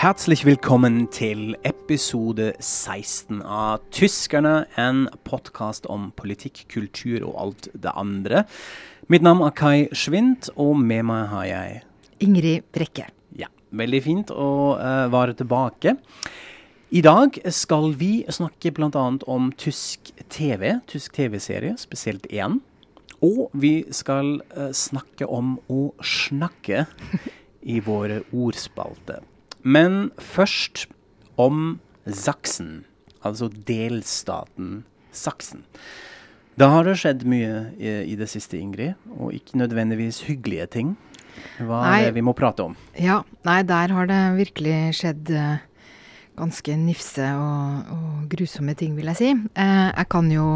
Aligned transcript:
Herzlich 0.00 0.46
willkommen 0.46 1.10
til 1.12 1.58
episode 1.60 2.54
16 2.56 3.42
av 3.44 3.82
Tyskerne, 3.92 4.62
en 4.80 5.02
podkast 5.28 5.84
om 5.92 6.06
politikk, 6.16 6.62
kultur 6.72 7.26
og 7.28 7.34
alt 7.42 7.66
det 7.76 7.92
andre. 7.92 8.46
Mitt 9.12 9.20
navn 9.20 9.42
er 9.44 9.52
Kai 9.52 9.90
Schwint, 9.92 10.48
og 10.56 10.78
med 10.80 11.04
meg 11.04 11.26
har 11.28 11.44
jeg 11.50 11.82
Ingrid 12.24 12.64
Brekke. 12.72 13.10
Ja, 13.36 13.50
veldig 13.76 14.00
fint 14.06 14.32
å 14.32 14.46
uh, 14.80 15.04
være 15.12 15.34
tilbake. 15.36 15.92
I 16.96 17.02
dag 17.04 17.36
skal 17.52 17.92
vi 18.00 18.22
snakke 18.32 18.72
bl.a. 18.72 19.02
om 19.28 19.50
tysk 19.52 20.14
TV, 20.32 20.78
tysk 20.88 21.18
TV-serie, 21.18 21.74
spesielt 21.76 22.24
én. 22.32 22.62
Og 23.20 23.50
vi 23.52 23.82
skal 23.92 24.38
uh, 24.56 24.70
snakke 24.72 25.28
om 25.28 25.58
å 25.68 25.90
snakke 26.00 26.86
i 27.68 27.82
våre 27.84 28.22
ordspalte. 28.32 29.20
Men 29.62 30.10
først 30.18 30.86
om 31.40 31.80
Saksen, 32.06 32.84
altså 33.24 33.50
delstaten 33.68 34.84
Saksen. 35.12 35.64
Da 36.60 36.68
har 36.74 36.84
det 36.84 36.98
skjedd 37.00 37.24
mye 37.28 37.70
i, 37.80 37.92
i 38.12 38.16
det 38.18 38.28
siste, 38.28 38.58
Ingrid, 38.60 38.98
og 39.16 39.32
ikke 39.36 39.58
nødvendigvis 39.60 40.22
hyggelige 40.28 40.66
ting. 40.74 40.94
Hva 41.64 41.80
er 41.94 42.08
det 42.08 42.16
vi 42.18 42.24
må 42.24 42.34
prate 42.36 42.66
om? 42.66 42.76
Ja, 42.98 43.20
nei, 43.46 43.60
der 43.68 43.94
har 43.96 44.08
det 44.10 44.20
virkelig 44.36 44.76
skjedd 44.98 45.30
uh, 45.32 45.62
ganske 46.40 46.76
nifse 46.80 47.30
og, 47.38 47.94
og, 47.94 48.10
grusomme 48.32 48.74
ting, 48.76 48.96
vil 48.98 49.08
jeg 49.12 49.20
si. 49.20 49.30
Uh, 49.54 49.88
jeg 49.88 50.08
kan 50.12 50.28
jo 50.34 50.46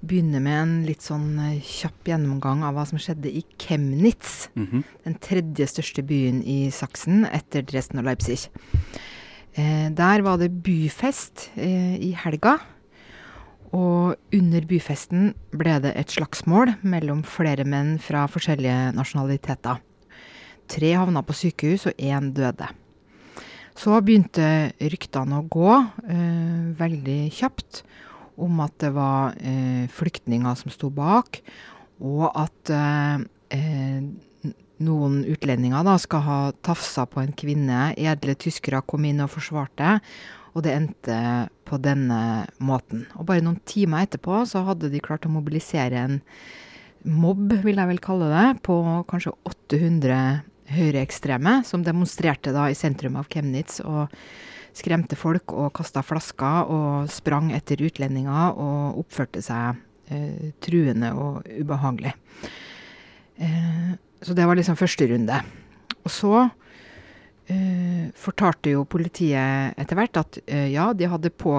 begynne 0.00 0.40
med 0.42 0.58
en 0.62 0.74
litt 0.86 1.02
sånn 1.02 1.36
kjapp 1.64 2.08
gjennomgang 2.08 2.62
av 2.66 2.76
hva 2.76 2.84
som 2.88 3.00
skjedde 3.02 3.30
i 3.30 3.44
Chemnitz. 3.58 4.48
Mm 4.54 4.66
-hmm. 4.66 4.82
Den 5.04 5.14
tredje 5.14 5.66
største 5.66 6.02
byen 6.02 6.42
i 6.42 6.70
Saksen 6.70 7.24
etter 7.24 7.62
Dresden 7.62 7.98
og 7.98 8.04
Leipzig. 8.04 8.48
Eh, 9.58 9.90
der 9.90 10.22
var 10.22 10.38
det 10.38 10.62
byfest 10.62 11.50
eh, 11.56 11.96
i 11.98 12.12
helga. 12.12 12.58
Og 13.74 14.16
under 14.32 14.64
byfesten 14.64 15.34
ble 15.52 15.76
det 15.84 15.92
et 15.98 16.14
slagsmål 16.14 16.76
mellom 16.82 17.24
flere 17.26 17.66
menn 17.68 17.98
fra 17.98 18.26
forskjellige 18.30 18.94
nasjonaliteter. 18.96 19.82
Tre 20.68 20.92
havna 20.92 21.22
på 21.24 21.36
sykehus, 21.36 21.86
og 21.86 21.92
én 21.98 22.32
døde. 22.36 22.68
Så 23.78 24.00
begynte 24.02 24.72
ryktene 24.80 25.38
å 25.38 25.46
gå 25.48 25.74
eh, 26.08 26.72
veldig 26.78 27.20
kjapt 27.34 27.82
om 28.38 28.62
at 28.64 28.74
det 28.82 28.92
var 28.96 29.36
eh, 29.42 29.84
flyktninger 29.90 30.56
som 30.58 30.72
sto 30.72 30.90
bak, 30.94 31.40
og 31.98 32.28
at 32.38 32.72
eh, 32.72 33.26
eh, 33.56 34.52
noen 34.84 35.20
utlendinger 35.26 35.86
da 35.86 35.96
skal 35.98 36.24
ha 36.26 36.40
tafsa 36.62 37.06
på 37.10 37.22
en 37.22 37.34
kvinne. 37.36 37.92
Edle 37.98 38.36
tyskere 38.38 38.84
kom 38.86 39.06
inn 39.08 39.24
og 39.24 39.32
forsvarte, 39.34 39.98
og 40.54 40.64
det 40.66 40.74
endte 40.74 41.18
på 41.68 41.78
denne 41.82 42.46
måten. 42.64 43.04
Og 43.18 43.26
bare 43.28 43.44
noen 43.44 43.60
timer 43.68 44.06
etterpå 44.06 44.44
så 44.48 44.64
hadde 44.66 44.90
de 44.92 45.02
klart 45.02 45.26
å 45.28 45.32
mobilisere 45.32 46.04
en 46.06 46.20
mobb, 47.08 47.58
vil 47.64 47.78
jeg 47.78 47.90
vel 47.90 48.00
kalle 48.02 48.30
det, 48.32 48.46
på 48.66 48.78
kanskje 49.10 49.34
800 49.46 50.20
høyreekstreme 50.68 51.60
som 51.64 51.84
demonstrerte 51.84 52.52
da 52.52 52.66
i 52.68 52.76
sentrum 52.76 53.16
av 53.20 53.28
Chemnitz. 53.32 53.80
og 53.80 54.12
skremte 54.78 55.18
folk 55.18 55.52
og 55.54 55.72
kasta 55.76 56.02
flasker 56.06 56.70
og 56.72 57.10
sprang 57.12 57.50
etter 57.56 57.82
utlendinger 57.84 58.54
og 58.54 59.02
oppførte 59.02 59.42
seg 59.44 59.78
eh, 60.12 60.54
truende 60.64 61.12
og 61.18 61.48
ubehagelig. 61.58 62.14
Eh, 63.38 63.92
så 64.22 64.34
det 64.34 64.46
var 64.48 64.58
liksom 64.58 64.78
første 64.78 65.06
runde. 65.10 65.42
Og 66.02 66.10
så 66.12 66.32
eh, 67.50 68.08
fortalte 68.18 68.74
jo 68.74 68.86
politiet 68.88 69.78
etter 69.78 69.98
hvert 69.98 70.20
at 70.22 70.40
eh, 70.46 70.70
ja, 70.74 70.90
de 70.96 71.10
hadde, 71.10 71.30
på, 71.30 71.54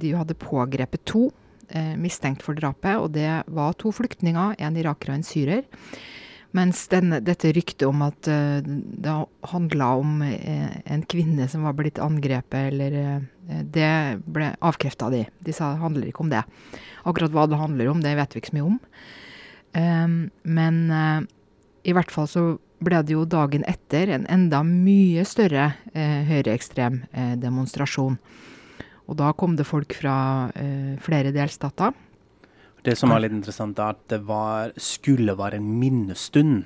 de 0.00 0.14
hadde 0.16 0.40
pågrepet 0.40 1.04
to 1.08 1.28
eh, 1.68 1.94
mistenkt 2.00 2.44
for 2.44 2.56
drapet, 2.58 2.98
og 2.98 3.14
det 3.16 3.28
var 3.46 3.76
to 3.80 3.92
flyktninger, 3.94 4.56
en 4.58 4.80
iraker 4.80 5.12
og 5.12 5.20
en 5.20 5.26
syrer. 5.26 5.64
Mens 6.54 6.84
denne, 6.86 7.18
dette 7.24 7.50
ryktet 7.54 7.82
om 7.88 8.04
at 8.06 8.28
uh, 8.30 8.62
det 8.62 9.14
handla 9.50 9.88
om 9.98 10.20
uh, 10.22 10.74
en 10.86 11.02
kvinne 11.10 11.48
som 11.50 11.64
var 11.66 11.74
blitt 11.78 11.98
angrepet, 12.02 12.70
eller 12.70 12.94
uh, 12.94 13.62
Det 13.74 13.90
ble 14.30 14.52
avkrefta 14.62 15.10
de. 15.12 15.24
De 15.44 15.54
sa 15.54 15.72
det 15.72 15.82
handler 15.82 16.08
ikke 16.08 16.22
om 16.24 16.30
det. 16.30 16.44
Akkurat 17.02 17.34
hva 17.34 17.48
det 17.50 17.58
handler 17.58 17.90
om, 17.90 18.04
det 18.04 18.14
vet 18.16 18.34
vi 18.36 18.42
ikke 18.42 18.52
så 18.54 18.58
mye 18.60 18.68
om. 18.70 18.78
Um, 19.74 20.14
men 20.46 20.78
i 21.82 21.92
hvert 21.92 22.12
fall 22.14 22.28
så 22.30 22.44
ble 22.84 23.00
det 23.02 23.16
jo 23.16 23.24
dagen 23.26 23.66
etter 23.68 24.12
en 24.14 24.24
enda 24.30 24.62
mye 24.64 25.24
større 25.26 25.72
høyreekstrem 25.92 27.02
demonstrasjon. 27.42 28.16
Og 29.10 29.18
da 29.18 29.32
kom 29.36 29.58
det 29.58 29.66
folk 29.68 29.92
fra 29.98 30.16
flere 31.04 31.34
delstater 31.34 31.92
det 32.84 32.96
som 33.00 33.12
var 33.12 33.22
litt 33.24 33.32
interessant, 33.32 33.78
er 33.80 33.96
at 33.96 34.02
det 34.12 34.20
var, 34.28 34.74
skulle 34.80 35.36
være 35.38 35.58
en 35.60 35.68
minnestund. 35.80 36.64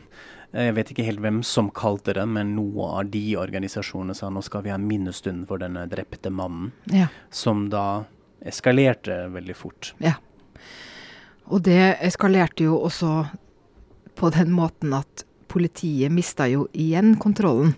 Jeg 0.56 0.74
vet 0.78 0.90
ikke 0.92 1.04
helt 1.06 1.20
hvem 1.22 1.42
som 1.44 1.68
kalte 1.76 2.14
det, 2.16 2.24
men 2.26 2.54
noen 2.56 2.94
av 3.02 3.10
de 3.12 3.24
organisasjonene 3.38 4.16
sa 4.16 4.30
nå 4.32 4.42
skal 4.44 4.64
vi 4.64 4.72
ha 4.72 4.78
en 4.78 4.88
minnestund 4.88 5.44
for 5.50 5.60
denne 5.62 5.84
drepte 5.90 6.32
mannen. 6.32 6.72
Ja. 6.90 7.10
Som 7.30 7.68
da 7.72 8.04
eskalerte 8.48 9.26
veldig 9.34 9.56
fort. 9.58 9.92
Ja. 10.02 10.16
Og 11.48 11.62
det 11.68 11.98
eskalerte 12.04 12.66
jo 12.66 12.78
også 12.80 13.12
på 14.18 14.30
den 14.34 14.50
måten 14.56 14.94
at 14.96 15.24
politiet 15.48 16.12
mista 16.12 16.48
jo 16.50 16.66
igjen 16.76 17.14
kontrollen. 17.20 17.76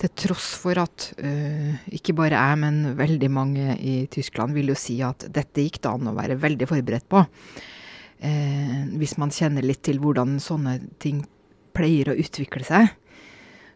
Til 0.00 0.12
tross 0.16 0.54
for 0.62 0.78
at 0.80 1.10
uh, 1.20 1.74
ikke 1.92 2.14
bare 2.16 2.38
jeg, 2.38 2.60
men 2.62 2.94
veldig 2.96 3.28
mange 3.32 3.74
i 3.76 4.06
Tyskland 4.12 4.56
vil 4.56 4.72
jo 4.72 4.78
si 4.78 4.96
at 5.04 5.26
dette 5.28 5.66
gikk 5.66 5.82
det 5.84 5.90
an 5.90 6.08
å 6.08 6.16
være 6.16 6.38
veldig 6.40 6.68
forberedt 6.70 7.08
på. 7.10 7.20
Uh, 8.20 8.78
hvis 9.00 9.18
man 9.20 9.32
kjenner 9.34 9.66
litt 9.66 9.82
til 9.84 10.00
hvordan 10.00 10.38
sånne 10.40 10.78
ting 11.02 11.20
pleier 11.76 12.12
å 12.12 12.16
utvikle 12.16 12.64
seg, 12.64 12.94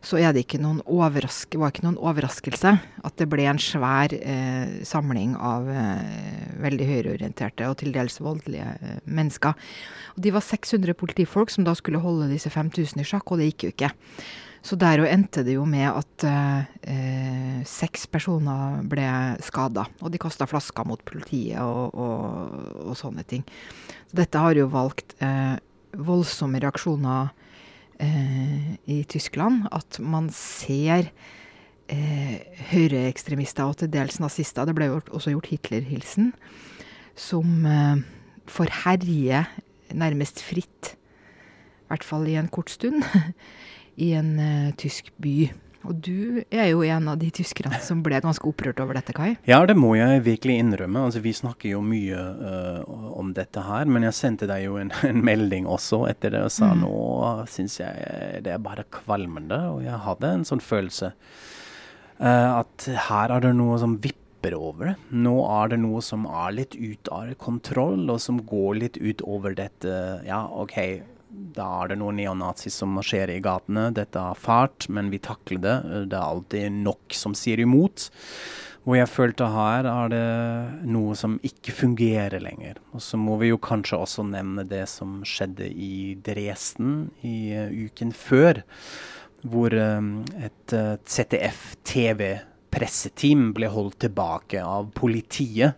så 0.05 0.19
er 0.21 0.35
det 0.37 0.43
var 0.45 1.71
ikke 1.71 1.85
noen 1.85 1.97
overraskelse 1.97 2.73
at 3.09 3.15
det 3.21 3.29
ble 3.33 3.47
en 3.49 3.61
svær 3.61 4.13
uh, 4.17 4.81
samling 4.85 5.37
av 5.37 5.69
veldig 6.65 6.89
høyreorienterte 6.89 7.69
og 7.69 7.79
til 7.81 7.93
dels 7.93 8.17
voldelige 8.25 8.97
mennesker. 9.05 9.53
Og 10.17 10.25
de 10.25 10.33
var 10.33 10.45
600 10.45 10.97
politifolk 10.97 11.53
som 11.53 11.69
da 11.69 11.77
skulle 11.77 12.01
holde 12.05 12.33
disse 12.33 12.53
5000 12.53 13.05
i 13.05 13.09
sjakk, 13.13 13.29
og 13.29 13.41
det 13.41 13.53
gikk 13.53 13.69
jo 13.69 13.75
ikke. 13.77 13.95
Så 14.65 14.79
der 14.81 15.03
og 15.03 15.11
endte 15.11 15.43
det 15.45 15.59
jo 15.59 15.67
med 15.69 15.91
at 15.91 16.25
eh, 16.25 17.61
seks 17.69 18.07
personer 18.09 18.81
ble 18.89 19.07
skada. 19.45 19.85
Og 20.01 20.13
de 20.13 20.21
kasta 20.23 20.49
flasker 20.49 20.87
mot 20.89 21.03
politiet 21.05 21.61
og, 21.61 21.93
og, 21.93 22.55
og, 22.87 22.95
sånne 22.97 23.27
ting. 23.29 23.45
Så 24.09 24.23
dette 24.23 24.41
har 24.41 24.57
jo 24.57 24.71
valgt 24.73 25.17
eh, 25.21 25.59
voldsomme 26.01 26.63
reaksjoner 26.65 27.29
eh, 28.01 28.73
i 28.89 29.03
Tyskland. 29.05 29.69
At 29.69 30.01
man 30.01 30.31
ser 30.33 31.11
eh, 31.93 32.41
høyreekstremister 32.73 33.69
og 33.69 33.83
til 33.83 33.93
dels 33.93 34.17
nazister, 34.23 34.65
det 34.65 34.77
ble 34.79 34.89
jo 34.89 35.03
også 35.11 35.35
gjort 35.35 35.53
Hitler-hilsen, 35.53 36.33
som 37.13 37.69
eh, 37.69 38.01
får 38.49 38.73
herje 38.87 39.45
nærmest 39.93 40.41
fritt. 40.41 40.95
I 41.85 41.93
hvert 41.93 42.09
fall 42.09 42.25
i 42.33 42.39
en 42.41 42.49
kort 42.49 42.73
stund. 42.73 43.05
i 43.97 44.15
en 44.19 44.35
uh, 44.39 44.73
tysk 44.81 45.13
by. 45.23 45.37
Og 45.85 45.99
du 46.01 46.41
er 46.49 46.71
jo 46.71 46.83
en 46.87 47.11
av 47.13 47.19
de 47.21 47.29
tyskerne 47.35 47.77
som 47.85 48.01
ble 48.05 48.17
ganske 48.25 48.47
opprørt 48.49 48.81
over 48.81 48.97
dette, 48.97 49.13
Kai? 49.17 49.35
Ja, 49.49 49.61
det 49.69 49.77
må 49.77 49.93
jeg 49.99 50.25
virkelig 50.25 50.57
innrømme. 50.63 51.05
Altså, 51.09 51.21
vi 51.25 51.35
snakker 51.37 51.75
jo 51.75 51.83
mye 51.85 52.21
uh, 52.41 52.81
om 53.21 53.35
dette 53.37 53.65
her, 53.67 53.89
men 53.91 54.07
jeg 54.09 54.17
sendte 54.17 54.49
deg 54.51 54.65
jo 54.67 54.79
en, 54.81 54.93
en 55.11 55.21
melding 55.25 55.69
også 55.69 56.05
etter 56.11 56.37
det 56.37 56.45
og 56.47 56.53
sa 56.55 56.73
mm. 56.73 56.85
nå 56.85 56.97
syns 57.53 57.79
jeg 57.83 58.43
det 58.47 58.57
er 58.57 58.65
bare 58.65 58.89
kvalmende. 58.93 59.61
Og 59.77 59.85
jeg 59.85 60.03
hadde 60.09 60.35
en 60.39 60.49
sånn 60.49 60.65
følelse 60.65 61.13
uh, 61.13 62.61
at 62.65 62.91
her 63.11 63.37
er 63.37 63.49
det 63.49 63.57
noe 63.59 63.81
som 63.83 63.99
vipper 64.01 64.57
over. 64.57 64.95
Nå 65.13 65.39
er 65.49 65.73
det 65.73 65.83
noe 65.85 66.01
som 66.05 66.25
er 66.29 66.57
litt 66.57 66.77
ut 66.77 67.13
av 67.13 67.33
kontroll, 67.41 68.09
og 68.13 68.21
som 68.25 68.41
går 68.45 68.81
litt 68.81 69.01
ut 69.01 69.25
over 69.25 69.57
dette 69.57 69.93
Ja, 70.25 70.47
OK 70.49 71.05
da 71.55 71.67
er 71.83 71.93
det 71.93 71.99
noen 72.01 72.17
neonazis 72.19 72.75
som 72.81 72.95
marsjerer 72.97 73.37
i 73.37 73.45
gatene. 73.45 73.85
Dette 73.95 74.19
er 74.21 74.39
fart, 74.39 74.89
men 74.93 75.11
vi 75.13 75.19
takler 75.23 75.61
det. 75.63 75.77
Det 76.11 76.17
er 76.19 76.27
alltid 76.27 76.73
nok 76.85 77.05
som 77.17 77.35
sier 77.39 77.61
imot. 77.63 78.09
Hvor 78.85 78.99
jeg 78.99 79.09
følte 79.09 79.47
her 79.49 79.87
er 79.89 80.09
det 80.13 80.29
noe 80.93 81.15
som 81.17 81.39
ikke 81.47 81.73
fungerer 81.73 82.41
lenger. 82.45 82.75
Og 82.93 83.01
så 83.01 83.17
må 83.17 83.39
vi 83.41 83.49
jo 83.49 83.57
kanskje 83.63 83.97
også 83.97 84.23
nevne 84.29 84.65
det 84.69 84.89
som 84.93 85.25
skjedde 85.25 85.65
i 85.73 86.21
Dresden 86.27 87.11
i 87.25 87.57
uh, 87.57 87.73
uken 87.73 88.13
før. 88.13 88.61
Hvor 89.41 89.73
um, 89.73 90.29
et 90.37 90.73
uh, 90.77 91.01
ZDF-TV-presseteam 91.01 93.57
ble 93.57 93.73
holdt 93.73 94.05
tilbake 94.05 94.61
av 94.61 94.93
politiet. 94.97 95.73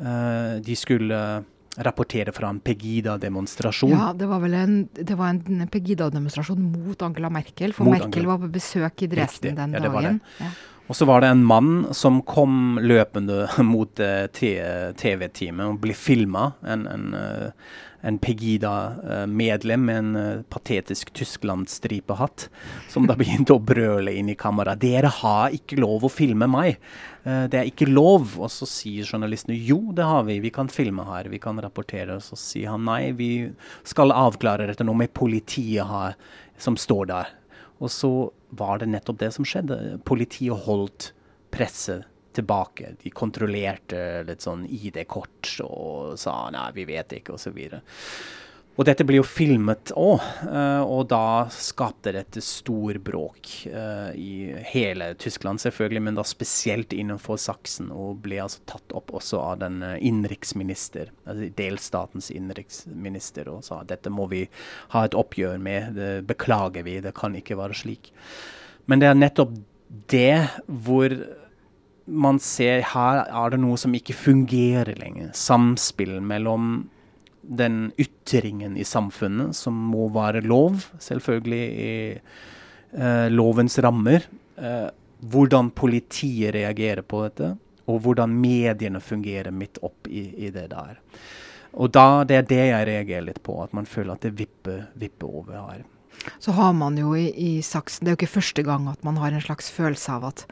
Uh, 0.00 0.56
de 0.64 0.76
skulle 0.80 1.44
rapportere 1.84 2.32
fra 2.36 2.50
en 2.52 2.60
Pegida-demonstrasjon. 2.60 3.92
Ja, 3.94 4.10
det 4.16 4.28
var 4.30 4.42
vel 4.44 4.56
en, 4.58 4.74
en 4.96 5.70
Pegida-demonstrasjon 5.70 6.60
mot 6.72 7.06
Angela 7.06 7.30
Merkel. 7.32 7.74
For 7.76 7.88
mot 7.88 7.96
Merkel 7.96 8.10
Angela. 8.10 8.32
var 8.34 8.42
på 8.44 8.52
besøk 8.58 9.06
i 9.06 9.10
Dresden 9.10 9.52
Riktig. 9.52 9.56
den 9.58 9.78
ja, 9.78 9.84
dagen. 9.86 10.20
Ja. 10.40 10.50
Og 10.90 10.96
så 10.98 11.06
var 11.06 11.22
det 11.22 11.30
en 11.30 11.44
mann 11.46 11.86
som 11.94 12.18
kom 12.26 12.80
løpende 12.82 13.46
mot 13.72 14.02
uh, 14.02 14.26
TV-teamet 14.34 15.68
og 15.68 15.78
ble 15.84 15.94
filma. 15.94 16.50
En, 16.66 16.86
en, 16.90 17.06
uh, 17.14 17.78
en 18.06 18.18
Pegida-medlem 18.22 19.84
med 19.84 19.98
en 20.00 20.16
uh, 20.16 20.42
patetisk 20.48 21.12
Tyskland-stripehatt, 21.16 22.48
som 22.88 23.08
da 23.08 23.16
begynte 23.20 23.56
å 23.56 23.62
brøle 23.62 24.14
inn 24.16 24.32
i 24.32 24.38
kamera. 24.38 24.76
'Dere 24.78 25.12
har 25.20 25.56
ikke 25.56 25.80
lov 25.80 26.06
å 26.06 26.12
filme 26.12 26.48
meg!' 26.50 26.80
det 27.20 27.58
er 27.58 27.66
ikke 27.68 27.84
lov. 27.84 28.38
Og 28.40 28.48
så 28.48 28.64
sier 28.64 29.04
journalistene 29.04 29.58
'jo, 29.58 29.92
det 29.92 30.06
har 30.08 30.24
vi, 30.24 30.38
vi 30.40 30.52
kan 30.54 30.70
filme 30.72 31.04
her, 31.04 31.28
vi 31.28 31.38
kan 31.42 31.60
rapportere'. 31.60 32.16
Og 32.16 32.24
så 32.24 32.38
sier 32.40 32.72
han 32.72 32.86
'nei, 32.88 33.12
vi 33.12 33.52
skal 33.84 34.14
avklare 34.16 34.70
dette 34.70 34.86
nå 34.86 34.96
med 34.96 35.12
politiet 35.12 35.84
her, 35.84 36.16
som 36.56 36.80
står 36.80 37.12
der'. 37.12 37.34
Og 37.80 37.92
så 37.92 38.12
var 38.56 38.80
det 38.80 38.88
nettopp 38.92 39.20
det 39.20 39.32
som 39.36 39.44
skjedde. 39.44 40.00
Politiet 40.08 40.64
holdt 40.66 41.12
presset 41.52 42.06
tilbake. 42.36 42.94
De 43.02 43.12
kontrollerte 43.14 44.22
litt 44.26 44.44
sånn 44.44 44.66
ID-kort 44.68 45.56
og 45.66 46.18
sa 46.20 46.42
nei, 46.54 46.68
vi 46.76 46.86
vet 46.88 47.18
ikke, 47.18 47.38
osv. 47.38 47.58
Og 48.78 48.86
dette 48.88 49.04
ble 49.04 49.18
jo 49.18 49.24
filmet 49.26 49.90
òg, 49.98 50.22
uh, 50.46 50.80
og 50.86 51.08
da 51.10 51.50
skapte 51.52 52.14
dette 52.14 52.40
stor 52.40 52.96
bråk 53.02 53.50
uh, 53.68 54.08
i 54.16 54.54
hele 54.70 55.10
Tyskland, 55.20 55.60
selvfølgelig, 55.60 56.02
men 56.06 56.16
da 56.16 56.24
spesielt 56.24 56.94
innenfor 56.96 57.36
Saksen, 57.42 57.90
og 57.92 58.22
ble 58.24 58.38
altså 58.40 58.62
tatt 58.70 58.94
opp 58.96 59.12
også 59.18 59.42
av 59.42 59.58
den 59.64 59.82
uh, 59.84 59.98
innenriksminister, 59.98 61.10
altså 61.26 61.50
delstatens 61.58 62.30
innenriksminister, 62.32 63.50
og 63.52 63.66
sa 63.66 63.82
dette 63.84 64.12
må 64.14 64.30
vi 64.32 64.46
ha 64.94 65.04
et 65.04 65.18
oppgjør 65.18 65.60
med, 65.60 65.92
det 65.98 66.10
beklager 66.30 66.86
vi, 66.86 67.02
det 67.04 67.12
kan 67.18 67.36
ikke 67.36 67.58
være 67.60 67.76
slik. 67.82 68.14
Men 68.88 69.02
det 69.02 69.10
er 69.10 69.18
nettopp 69.18 69.60
det 70.08 70.46
hvor 70.86 71.12
man 72.10 72.40
ser 72.42 72.82
her 72.92 73.24
er 73.24 73.52
det 73.52 73.60
noe 73.62 73.78
som 73.80 73.94
ikke 73.96 74.16
fungerer 74.16 74.98
lenger. 75.00 75.30
Samspill 75.36 76.18
mellom 76.20 76.88
den 77.40 77.90
ytringen 77.98 78.76
i 78.78 78.84
samfunnet 78.86 79.56
som 79.56 79.76
må 79.90 80.08
være 80.14 80.42
lov, 80.44 80.82
selvfølgelig 81.02 81.62
i 81.86 81.92
uh, 82.94 83.28
lovens 83.32 83.78
rammer. 83.82 84.26
Uh, 84.60 84.88
hvordan 85.20 85.70
politiet 85.76 86.54
reagerer 86.56 87.04
på 87.04 87.24
dette, 87.26 87.54
og 87.90 88.02
hvordan 88.04 88.32
mediene 88.40 89.00
fungerer 89.02 89.52
midt 89.52 89.80
opp 89.84 90.08
i, 90.08 90.30
i, 90.46 90.50
det 90.54 90.68
der. 90.72 91.00
Og 91.72 91.92
da, 91.92 92.24
Det 92.24 92.36
er 92.36 92.46
det 92.48 92.60
jeg 92.70 92.86
reagerer 92.88 93.26
litt 93.28 93.42
på, 93.42 93.58
at 93.62 93.74
man 93.76 93.86
føler 93.86 94.14
at 94.14 94.24
det 94.24 94.38
vipper, 94.38 94.86
vipper 94.94 95.26
over 95.26 95.58
her. 95.58 95.82
Så 96.38 96.52
har 96.52 96.72
man 96.76 96.98
jo 96.98 97.14
i, 97.16 97.30
i 97.30 97.60
saksen, 97.62 98.04
det 98.04 98.10
er 98.10 98.16
jo 98.16 98.20
ikke 98.20 98.38
første 98.40 98.62
gang 98.62 98.88
at 98.90 99.04
man 99.04 99.16
har 99.16 99.32
en 99.32 99.44
slags 99.44 99.70
følelse 99.72 100.12
av 100.12 100.26
at 100.32 100.46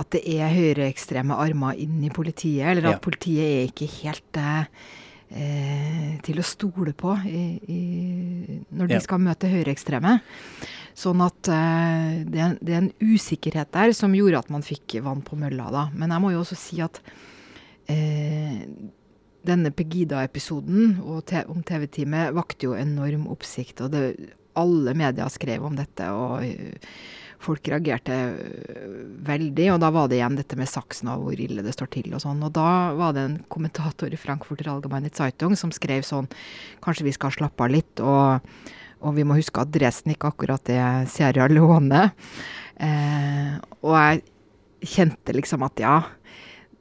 at 0.00 0.10
det 0.14 0.24
er 0.32 0.52
høyreekstreme 0.54 1.36
armer 1.36 1.78
inn 1.80 2.00
i 2.06 2.12
politiet, 2.14 2.64
eller 2.72 2.88
at 2.88 2.98
ja. 2.98 3.04
politiet 3.04 3.44
er 3.44 3.68
ikke 3.68 3.88
helt 4.00 4.40
eh, 4.40 6.18
til 6.24 6.40
å 6.40 6.46
stole 6.46 6.94
på 6.96 7.14
i, 7.28 7.44
i, 7.60 7.80
når 8.72 8.92
de 8.92 8.98
ja. 8.98 9.04
skal 9.04 9.22
møte 9.22 9.50
høyreekstreme. 9.50 10.16
Sånn 10.96 11.20
at 11.24 11.50
eh, 11.52 12.22
det, 12.26 12.40
er, 12.40 12.56
det, 12.60 12.72
er, 12.74 12.86
en 12.86 13.12
usikkerhet 13.12 13.72
der 13.76 13.92
som 13.96 14.16
gjorde 14.16 14.40
at 14.40 14.50
man 14.52 14.64
fikk 14.66 14.98
vann 15.04 15.22
på 15.26 15.38
mølla. 15.40 15.68
da. 15.74 15.84
Men 15.94 16.16
jeg 16.16 16.24
må 16.24 16.32
jo 16.34 16.42
også 16.44 16.58
si 16.58 16.80
at 16.84 17.02
eh, 17.92 18.64
denne 19.46 19.72
Pegida-episoden 19.72 20.98
om 21.00 21.62
TV-teamet 21.64 22.34
vakte 22.36 22.68
jo 22.68 22.76
enorm 22.76 23.28
oppsikt. 23.32 23.84
og 23.84 23.94
det, 23.94 24.34
Alle 24.58 24.96
medier 24.96 25.28
skrev 25.32 25.64
om 25.64 25.76
dette. 25.78 26.08
og 26.10 26.44
folk 27.40 27.68
reagerte 27.72 28.16
øh, 28.16 28.96
veldig. 29.26 29.68
Og 29.74 29.80
da 29.82 29.90
var 29.94 30.10
det 30.10 30.18
igjen 30.20 30.38
dette 30.38 30.58
med 30.58 30.70
saksen 30.70 31.10
og 31.12 31.24
hvor 31.24 31.40
ille 31.40 31.64
det 31.64 31.74
står 31.76 31.90
til 31.94 32.12
og 32.14 32.22
sånn. 32.24 32.42
Og 32.46 32.52
da 32.56 32.68
var 32.98 33.16
det 33.16 33.26
en 33.26 33.38
kommentator 33.52 34.12
i 34.12 34.20
Frankfurter 34.20 34.70
Allgemeine 34.72 35.12
Zeitung 35.14 35.56
som 35.58 35.72
skrev 35.74 36.04
sånn 36.06 36.28
Kanskje 36.84 37.08
vi 37.08 37.16
skal 37.16 37.34
slappe 37.34 37.64
av 37.64 37.72
litt, 37.72 38.00
og, 38.00 38.46
og 39.04 39.16
vi 39.16 39.24
må 39.26 39.36
huske 39.38 39.60
at 39.62 39.72
Dresden 39.72 40.14
ikke 40.14 40.30
akkurat 40.32 40.70
er 40.72 41.08
Sierra 41.10 41.48
Leone. 41.50 42.06
Eh, 42.80 43.56
og 43.84 43.96
jeg 43.96 44.22
kjente 44.94 45.34
liksom 45.36 45.64
at 45.66 45.82
ja, 45.82 45.96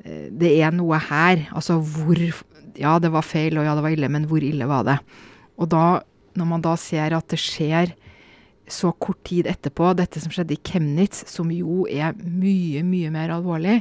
eh, 0.03 0.27
det 0.31 0.53
er 0.59 0.75
noe 0.75 1.00
her. 1.09 1.47
Altså 1.51 1.79
hvor 1.83 2.19
Ja, 2.79 2.94
det 3.03 3.09
var 3.11 3.25
feil, 3.27 3.57
og 3.59 3.65
ja, 3.67 3.73
det 3.75 3.83
var 3.83 3.91
ille, 3.91 4.07
men 4.07 4.27
hvor 4.29 4.44
ille 4.45 4.63
var 4.69 4.85
det? 4.88 5.00
Og 5.59 5.67
da, 5.67 6.00
når 6.39 6.47
man 6.47 6.61
da 6.63 6.77
ser 6.79 7.11
at 7.17 7.27
det 7.27 7.39
skjer 7.41 7.91
så 8.69 8.92
kort 9.01 9.21
tid 9.27 9.48
etterpå, 9.50 9.92
dette 9.98 10.21
som 10.21 10.31
skjedde 10.33 10.54
i 10.56 10.62
Chemnitz, 10.66 11.24
som 11.30 11.50
jo 11.54 11.83
er 11.89 12.13
mye, 12.21 12.83
mye 12.86 13.12
mer 13.13 13.33
alvorlig, 13.33 13.80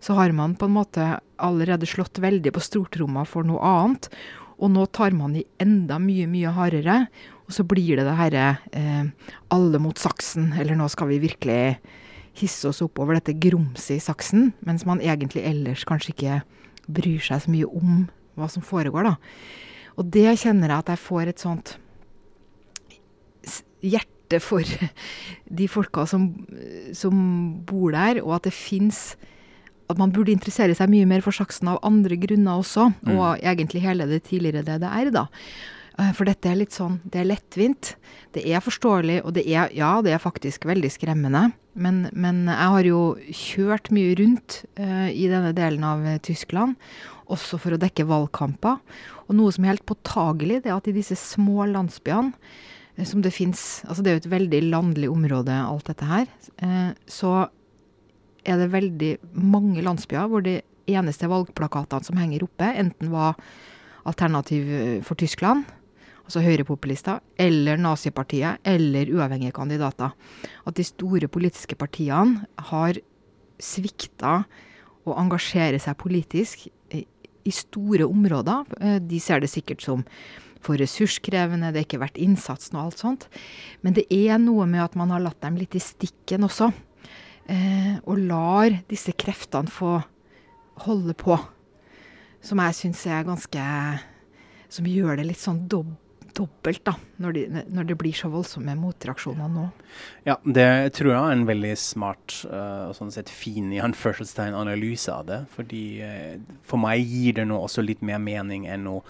så 0.00 0.14
har 0.18 0.34
man 0.36 0.54
på 0.58 0.68
en 0.68 0.76
måte 0.76 1.08
allerede 1.42 1.88
slått 1.90 2.20
veldig 2.22 2.52
på 2.54 2.62
stortromma 2.62 3.24
for 3.28 3.46
noe 3.46 3.62
annet. 3.66 4.08
Og 4.58 4.70
nå 4.74 4.86
tar 4.94 5.14
man 5.14 5.36
i 5.38 5.46
enda 5.62 5.98
mye, 6.02 6.26
mye 6.30 6.52
hardere. 6.54 7.00
Og 7.46 7.54
så 7.54 7.64
blir 7.66 7.98
det 7.98 8.06
det 8.06 8.16
herre 8.18 8.46
eh, 8.76 9.06
alle 9.54 9.80
mot 9.82 9.98
saksen, 9.98 10.52
eller 10.58 10.78
nå 10.78 10.88
skal 10.92 11.10
vi 11.12 11.22
virkelig 11.22 11.78
hisse 12.38 12.68
oss 12.70 12.82
opp 12.84 13.00
over 13.02 13.18
dette 13.18 13.34
grumset 13.40 13.96
i 13.96 14.02
saksen, 14.02 14.52
mens 14.66 14.84
man 14.86 15.02
egentlig 15.02 15.42
ellers 15.48 15.82
kanskje 15.88 16.14
ikke 16.14 16.40
bryr 16.86 17.22
seg 17.24 17.42
så 17.42 17.52
mye 17.52 17.66
om 17.66 18.04
hva 18.38 18.46
som 18.52 18.62
foregår, 18.62 19.08
da. 19.08 19.16
Og 19.98 20.12
det 20.14 20.28
kjenner 20.38 20.70
jeg 20.70 20.84
at 20.84 20.92
jeg 20.94 21.02
får 21.02 21.32
et 21.32 21.42
sånt 21.42 21.74
hjerte 23.82 24.17
hjerte 24.28 24.40
for 24.44 24.62
de 25.58 25.68
folka 25.68 26.06
som, 26.06 26.34
som 26.92 27.64
bor 27.64 27.92
der, 27.92 28.22
og 28.22 28.36
at 28.36 28.48
det 28.48 28.54
fins 28.54 29.16
at 29.88 29.96
man 29.96 30.12
burde 30.12 30.34
interessere 30.34 30.74
seg 30.76 30.90
mye 30.92 31.06
mer 31.08 31.22
for 31.24 31.32
saksen 31.32 31.68
av 31.72 31.80
andre 31.82 32.16
grunner 32.20 32.60
også, 32.60 32.90
mm. 33.00 33.12
og 33.16 33.40
egentlig 33.40 33.80
hele 33.80 34.06
det 34.06 34.26
tidligere 34.28 34.62
DDR, 34.62 35.10
da. 35.14 35.26
Eh, 35.98 36.12
for 36.12 36.28
dette 36.28 36.50
er 36.50 36.58
litt 36.60 36.76
sånn 36.76 37.00
Det 37.08 37.22
er 37.22 37.30
lettvint. 37.30 37.94
Det 38.36 38.44
er 38.44 38.60
forståelig, 38.60 39.22
og 39.24 39.32
det 39.34 39.46
er 39.48 39.72
Ja, 39.72 40.02
det 40.04 40.12
er 40.12 40.20
faktisk 40.20 40.68
veldig 40.68 40.90
skremmende. 40.92 41.52
Men, 41.72 42.08
men 42.12 42.44
jeg 42.50 42.72
har 42.74 42.84
jo 42.84 43.00
kjørt 43.32 43.88
mye 43.94 44.16
rundt 44.18 44.64
uh, 44.80 45.08
i 45.08 45.28
denne 45.30 45.54
delen 45.54 45.84
av 45.86 46.02
Tyskland, 46.26 46.74
også 47.30 47.56
for 47.62 47.72
å 47.72 47.78
dekke 47.78 48.08
valgkamper. 48.08 48.80
Og 49.28 49.36
noe 49.38 49.54
som 49.54 49.64
er 49.64 49.76
helt 49.76 49.86
påtagelig, 49.86 50.64
det 50.64 50.72
er 50.72 50.76
at 50.76 50.90
i 50.90 50.96
disse 50.96 51.14
små 51.16 51.68
landsbyene 51.70 52.34
som 53.06 53.22
det 53.22 53.34
fins 53.34 53.82
Altså 53.86 54.02
det 54.02 54.10
er 54.10 54.16
jo 54.16 54.24
et 54.24 54.32
veldig 54.32 54.60
landlig 54.72 55.10
område, 55.10 55.54
alt 55.54 55.86
dette 55.90 56.08
her. 56.08 56.26
Eh, 56.62 56.90
så 57.06 57.48
er 58.48 58.60
det 58.60 58.72
veldig 58.72 59.12
mange 59.38 59.82
landsbyer 59.84 60.30
hvor 60.30 60.44
de 60.44 60.60
eneste 60.88 61.28
valgplakatene 61.30 62.06
som 62.06 62.18
henger 62.18 62.46
oppe, 62.46 62.70
enten 62.80 63.12
var 63.12 63.36
Alternativ 64.08 64.70
eh, 64.72 65.02
for 65.04 65.20
Tyskland, 65.20 65.66
altså 66.24 66.42
høyrepopulister, 66.44 67.20
eller 67.40 67.78
Nazipartiet, 67.80 68.62
eller 68.64 69.10
uavhengige 69.14 69.54
kandidater. 69.56 70.14
At 70.66 70.78
de 70.78 70.86
store 70.86 71.28
politiske 71.28 71.76
partiene 71.78 72.46
har 72.70 72.98
svikta 73.62 74.42
å 75.08 75.16
engasjere 75.18 75.80
seg 75.82 75.96
politisk 76.00 76.68
i 77.48 77.54
store 77.54 78.06
områder. 78.08 79.00
De 79.00 79.20
ser 79.22 79.40
det 79.40 79.50
sikkert 79.50 79.82
som 79.84 80.04
for 80.64 80.80
ressurskrevende, 80.80 81.70
det 81.72 81.82
har 81.82 81.86
ikke 81.86 82.02
vært 82.02 82.20
innsatsen 82.20 82.78
og 82.78 82.88
alt 82.88 83.02
sånt. 83.02 83.28
Men 83.84 83.96
det 83.96 84.06
er 84.14 84.40
noe 84.42 84.66
med 84.70 84.84
at 84.84 84.96
man 84.98 85.12
har 85.14 85.22
latt 85.24 85.40
dem 85.44 85.58
litt 85.60 85.76
i 85.78 85.82
stikken 85.82 86.46
også. 86.48 86.70
Eh, 87.48 87.94
og 88.04 88.20
lar 88.28 88.82
disse 88.90 89.14
kreftene 89.16 89.72
få 89.72 89.98
holde 90.84 91.16
på. 91.18 91.38
Som 92.44 92.60
jeg 92.62 92.76
syns 92.78 93.00
er 93.10 93.24
ganske 93.26 93.62
Som 94.70 94.86
gjør 94.86 95.16
det 95.18 95.24
litt 95.26 95.40
sånn 95.40 95.64
dob 95.66 95.88
dobbelt, 96.38 96.84
da, 96.86 96.94
når, 97.22 97.34
de, 97.34 97.64
når, 97.74 97.88
det 97.90 97.96
blir 97.98 98.14
så 98.16 98.30
voldsomme 98.32 98.76
motreaksjoner 98.78 99.50
nå. 99.52 99.66
Ja, 100.28 100.38
det 100.44 100.68
tror 100.98 101.12
jeg 101.12 101.18
er 101.18 101.34
en 101.34 101.48
veldig 101.48 101.74
smart 101.80 102.38
uh, 102.50 102.88
og 102.88 102.94
sånn 102.98 103.12
sett 103.14 103.32
fin 103.32 103.72
i 103.76 103.82
anførselstegn 103.84 104.56
analyse 104.58 105.12
av 105.12 105.28
det. 105.28 105.42
Fordi 105.56 105.84
uh, 106.04 106.56
for 106.68 106.82
meg 106.82 107.04
gir 107.04 107.40
det 107.40 107.48
nå 107.50 107.60
også 107.64 107.84
litt 107.84 108.04
mer 108.06 108.22
mening 108.22 108.68
enn 108.70 108.88
å 108.90 109.02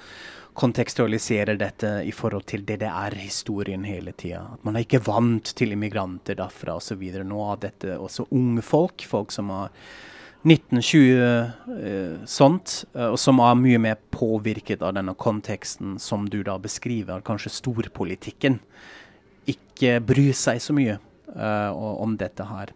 kontekstualisere 0.59 1.55
dette 1.55 1.91
i 2.03 2.11
forhold 2.11 2.49
til 2.51 2.65
DDR-historien 2.67 3.85
hele 3.87 4.11
tida. 4.19 4.43
At 4.57 4.65
man 4.67 4.75
er 4.75 4.87
ikke 4.87 5.05
vant 5.07 5.53
til 5.59 5.77
immigranter 5.77 6.35
derfra 6.41 6.81
osv. 6.81 7.05
Nå 7.23 7.43
er 7.53 7.61
dette 7.69 7.95
også 7.95 8.27
unge 8.35 8.65
folk, 8.67 9.05
folk 9.07 9.35
som 9.35 9.53
har 9.55 9.71
1920 10.47 11.19
uh, 11.19 12.27
sånt, 12.29 12.85
uh, 12.95 13.11
og 13.11 13.19
som 13.19 13.41
er 13.43 13.59
mye 13.59 13.81
mer 13.83 13.99
påvirket 14.15 14.85
av 14.87 14.95
denne 14.95 15.17
konteksten 15.19 15.97
som 16.03 16.29
du 16.31 16.41
da 16.47 16.55
beskriver, 16.63 17.25
kanskje 17.27 17.57
storpolitikken. 17.57 18.61
Ikke 19.51 19.99
bryr 20.05 20.37
seg 20.37 20.63
så 20.63 20.77
mye 20.77 20.99
uh, 21.37 21.71
om 21.75 22.17
dette 22.19 22.45
her. 22.49 22.73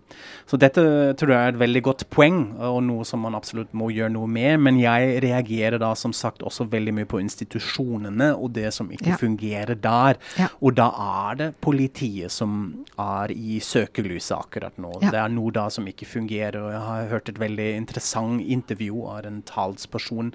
Så 0.49 0.59
dette 0.61 0.83
tror 1.19 1.33
jeg 1.33 1.49
er 1.49 1.55
et 1.55 1.61
veldig 1.61 1.83
godt 1.87 2.05
poeng, 2.13 2.41
og 2.61 2.81
noe 2.87 3.07
som 3.09 3.23
man 3.25 3.37
absolutt 3.39 3.73
må 3.77 3.91
gjøre 3.95 4.13
noe 4.15 4.29
med. 4.31 4.61
Men 4.67 4.81
jeg 4.81 5.23
reagerer 5.25 5.79
da 5.83 5.93
som 5.99 6.15
sagt 6.17 6.45
også 6.47 6.69
veldig 6.73 6.95
mye 6.99 7.09
på 7.09 7.23
institusjonene 7.23 8.33
og 8.37 8.53
det 8.59 8.73
som 8.77 8.91
ikke 8.93 9.15
ja. 9.15 9.21
fungerer 9.21 9.79
der. 9.79 10.21
Ja. 10.41 10.51
Og 10.61 10.77
da 10.79 10.91
er 11.07 11.41
det 11.41 11.51
politiet 11.65 12.35
som 12.35 12.85
er 13.01 13.33
i 13.35 13.61
søkelyset 13.63 14.37
akkurat 14.39 14.79
nå. 14.83 14.95
Ja. 15.01 15.15
Det 15.15 15.25
er 15.25 15.35
noe 15.35 15.55
da 15.55 15.69
som 15.73 15.89
ikke 15.89 16.09
fungerer. 16.09 16.61
og 16.63 16.73
Jeg 16.75 16.85
har 16.89 17.11
hørt 17.15 17.33
et 17.33 17.43
veldig 17.43 17.73
interessant 17.79 18.43
intervju 18.43 19.07
av 19.09 19.27
en 19.29 19.43
talsperson 19.49 20.33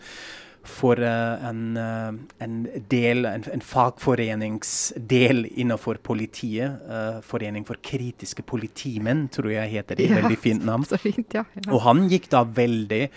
for 0.67 0.99
uh, 1.01 1.47
en, 1.47 1.61
uh, 1.79 2.13
en, 2.43 2.55
del, 2.91 3.25
en, 3.25 3.43
en, 3.53 3.63
fagforeningsdel 3.63 5.45
innenfor 5.55 6.01
politiet. 6.03 6.79
Uh, 6.87 7.19
Forening 7.25 7.65
for 7.67 7.79
kritiske 7.83 8.45
politimenn, 8.47 9.27
tror 9.33 9.51
jeg 9.55 9.73
heter 9.77 9.99
det. 9.99 10.09
Ja, 10.11 10.21
veldig 10.21 10.39
fint 10.43 10.65
navn. 10.67 10.85
Fint, 11.01 11.33
ja, 11.33 11.45
ja. 11.57 11.67
Og 11.71 11.83
han 11.87 12.07
gikk 12.11 12.31
da 12.33 12.45
veldig 12.47 13.07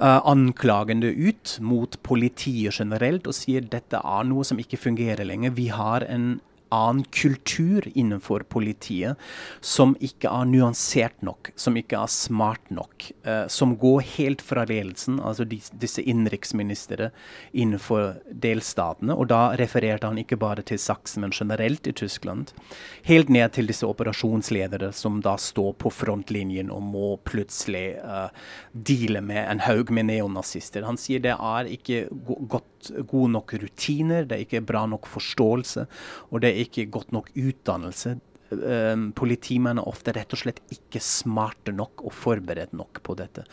anklagende 0.00 1.10
ut 1.12 1.58
mot 1.60 1.98
politiet 2.00 2.72
generelt 2.72 3.26
og 3.28 3.34
sier 3.36 3.66
dette 3.68 3.98
er 4.00 4.22
noe 4.24 4.46
som 4.48 4.56
ikke 4.62 4.78
fungerer 4.80 5.28
lenger. 5.28 5.52
Vi 5.58 5.66
har 5.74 6.06
en 6.08 6.38
annen 6.70 7.04
kultur 7.10 7.86
innenfor 7.94 8.44
politiet 8.48 9.18
som 9.60 9.96
ikke 10.00 10.30
er 10.30 10.48
nyansert 10.50 11.22
nok, 11.26 11.50
som 11.58 11.76
ikke 11.78 11.98
er 11.98 12.10
smart 12.12 12.70
nok. 12.70 13.10
Uh, 13.26 13.46
som 13.50 13.76
går 13.80 14.04
helt 14.16 14.44
fra 14.44 14.64
ledelsen, 14.68 15.18
altså 15.20 15.44
de, 15.48 15.60
disse 15.82 16.02
innenriksministre 16.02 17.10
innenfor 17.52 18.20
delstatene. 18.30 19.16
Og 19.16 19.30
da 19.32 19.42
refererte 19.60 20.08
han 20.10 20.20
ikke 20.22 20.38
bare 20.40 20.64
til 20.66 20.80
Saksen, 20.80 21.24
men 21.24 21.34
generelt 21.34 21.90
i 21.90 21.94
Tyskland. 21.96 22.54
Helt 23.08 23.28
ned 23.32 23.52
til 23.56 23.70
disse 23.70 23.86
operasjonsledere 23.86 24.92
som 24.96 25.20
da 25.24 25.36
står 25.40 25.74
på 25.82 25.92
frontlinjen 25.94 26.70
og 26.72 26.84
må 26.86 27.12
plutselig 27.26 27.98
uh, 28.04 28.28
deale 28.72 29.22
med 29.24 29.42
en 29.44 29.64
haug 29.66 29.90
med 29.94 30.10
neonazister. 30.12 30.86
Han 30.86 31.00
sier 31.00 31.22
det 31.22 31.36
er 31.36 31.70
ikke 31.70 32.06
go 32.24 32.62
godt, 32.80 33.06
gode 33.06 33.32
nok 33.32 33.54
rutiner, 33.54 34.24
det 34.24 34.36
er 34.36 34.44
ikke 34.46 34.64
bra 34.66 34.86
nok 34.86 35.06
forståelse. 35.06 35.86
og 36.30 36.40
det 36.40 36.50
er 36.50 36.64
ikke 36.64 36.90
godt 36.90 37.12
nok 37.12 37.30
utdannelse. 37.34 38.20
Um, 38.50 39.12
politimenn 39.12 39.78
er 39.78 39.86
ofte 39.86 40.10
rett 40.10 40.32
og 40.32 40.40
slett 40.40 40.58
ikke 40.70 40.98
smarte 40.98 41.70
nok 41.70 42.02
og 42.02 42.12
forberedt 42.12 42.72
nok 42.72 43.00
på 43.02 43.14
dette. 43.14 43.44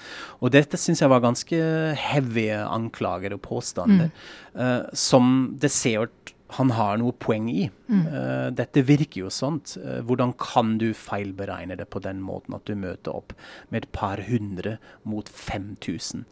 Og 0.41 0.51
dette 0.51 0.75
syns 0.77 1.01
jeg 1.01 1.10
var 1.10 1.22
ganske 1.22 1.60
heavy 1.93 2.50
anklager 2.50 3.36
og 3.36 3.43
påstander, 3.46 4.10
mm. 4.10 4.57
uh, 4.57 4.89
som 4.93 5.53
det 5.60 5.69
ser 5.69 6.07
ut 6.07 6.34
han 6.55 6.72
har 6.72 6.98
noe 6.98 7.12
poeng 7.12 7.50
i. 7.51 7.67
Mm. 7.91 8.03
Uh, 8.07 8.48
dette 8.55 8.81
virker 8.88 9.25
jo 9.25 9.29
sånt. 9.29 9.75
Uh, 9.77 10.00
hvordan 10.07 10.34
kan 10.39 10.77
du 10.81 10.93
feilberegne 10.96 11.75
det 11.77 11.89
på 11.91 12.00
den 12.01 12.22
måten 12.24 12.55
at 12.55 12.65
du 12.65 12.74
møter 12.74 13.13
opp 13.13 13.36
med 13.69 13.84
et 13.84 13.91
par 13.91 14.24
hundre 14.29 14.77
mot 15.03 15.27
5000? 15.29 16.24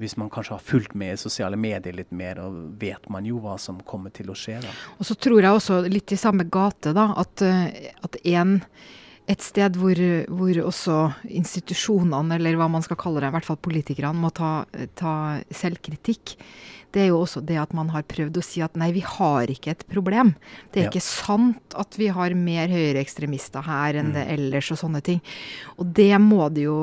Hvis 0.00 0.16
man 0.20 0.30
kanskje 0.32 0.56
har 0.56 0.64
fulgt 0.64 0.94
med 0.98 1.14
i 1.14 1.20
sosiale 1.20 1.58
medier 1.60 1.96
litt 1.96 2.10
mer, 2.16 2.40
og 2.42 2.56
vet 2.80 3.08
man 3.12 3.26
jo 3.28 3.40
hva 3.44 3.58
som 3.60 3.80
kommer 3.86 4.12
til 4.14 4.32
å 4.32 4.38
skje. 4.38 4.58
da. 4.64 4.72
Og 4.98 5.08
så 5.08 5.16
tror 5.16 5.42
jeg 5.44 5.58
også 5.58 5.82
litt 5.88 6.14
i 6.14 6.20
samme 6.20 6.48
gate, 6.48 6.94
da, 6.96 7.10
at, 7.20 7.44
eh, 7.44 7.92
at 8.00 8.18
en, 8.32 8.58
et 9.30 9.44
sted 9.44 9.76
hvor, 9.78 9.98
hvor, 10.32 10.62
også 10.64 10.98
institusjonene, 11.28 12.38
eller 12.38 12.56
hva 12.58 12.70
man 12.72 12.82
skal 12.82 12.98
kalle 12.98 13.22
det, 13.22 13.30
i 13.30 13.36
hvert 13.36 13.46
fall 13.46 13.60
politikerne, 13.62 14.16
må 14.16 14.32
ta, 14.34 14.64
ta 14.98 15.14
selvkritikk 15.54 16.38
det 16.94 17.04
er 17.04 17.10
jo 17.12 17.20
også 17.22 17.42
det 17.46 17.58
at 17.60 17.74
man 17.76 17.90
har 17.94 18.06
prøvd 18.08 18.40
å 18.40 18.42
si 18.42 18.62
at 18.64 18.74
nei, 18.78 18.90
vi 18.94 19.02
har 19.06 19.50
ikke 19.52 19.74
et 19.74 19.84
problem. 19.90 20.32
Det 20.72 20.80
er 20.80 20.86
ja. 20.88 20.90
ikke 20.90 21.04
sant 21.04 21.76
at 21.78 21.98
vi 21.98 22.08
har 22.10 22.34
mer 22.34 22.72
høyreekstremister 22.72 23.64
her 23.66 24.00
enn 24.00 24.10
mm. 24.10 24.16
det 24.16 24.24
ellers 24.34 24.72
og 24.74 24.80
sånne 24.82 25.02
ting. 25.06 25.20
Og 25.78 25.92
det 26.00 26.12
må 26.22 26.48
det 26.50 26.66
jo 26.66 26.78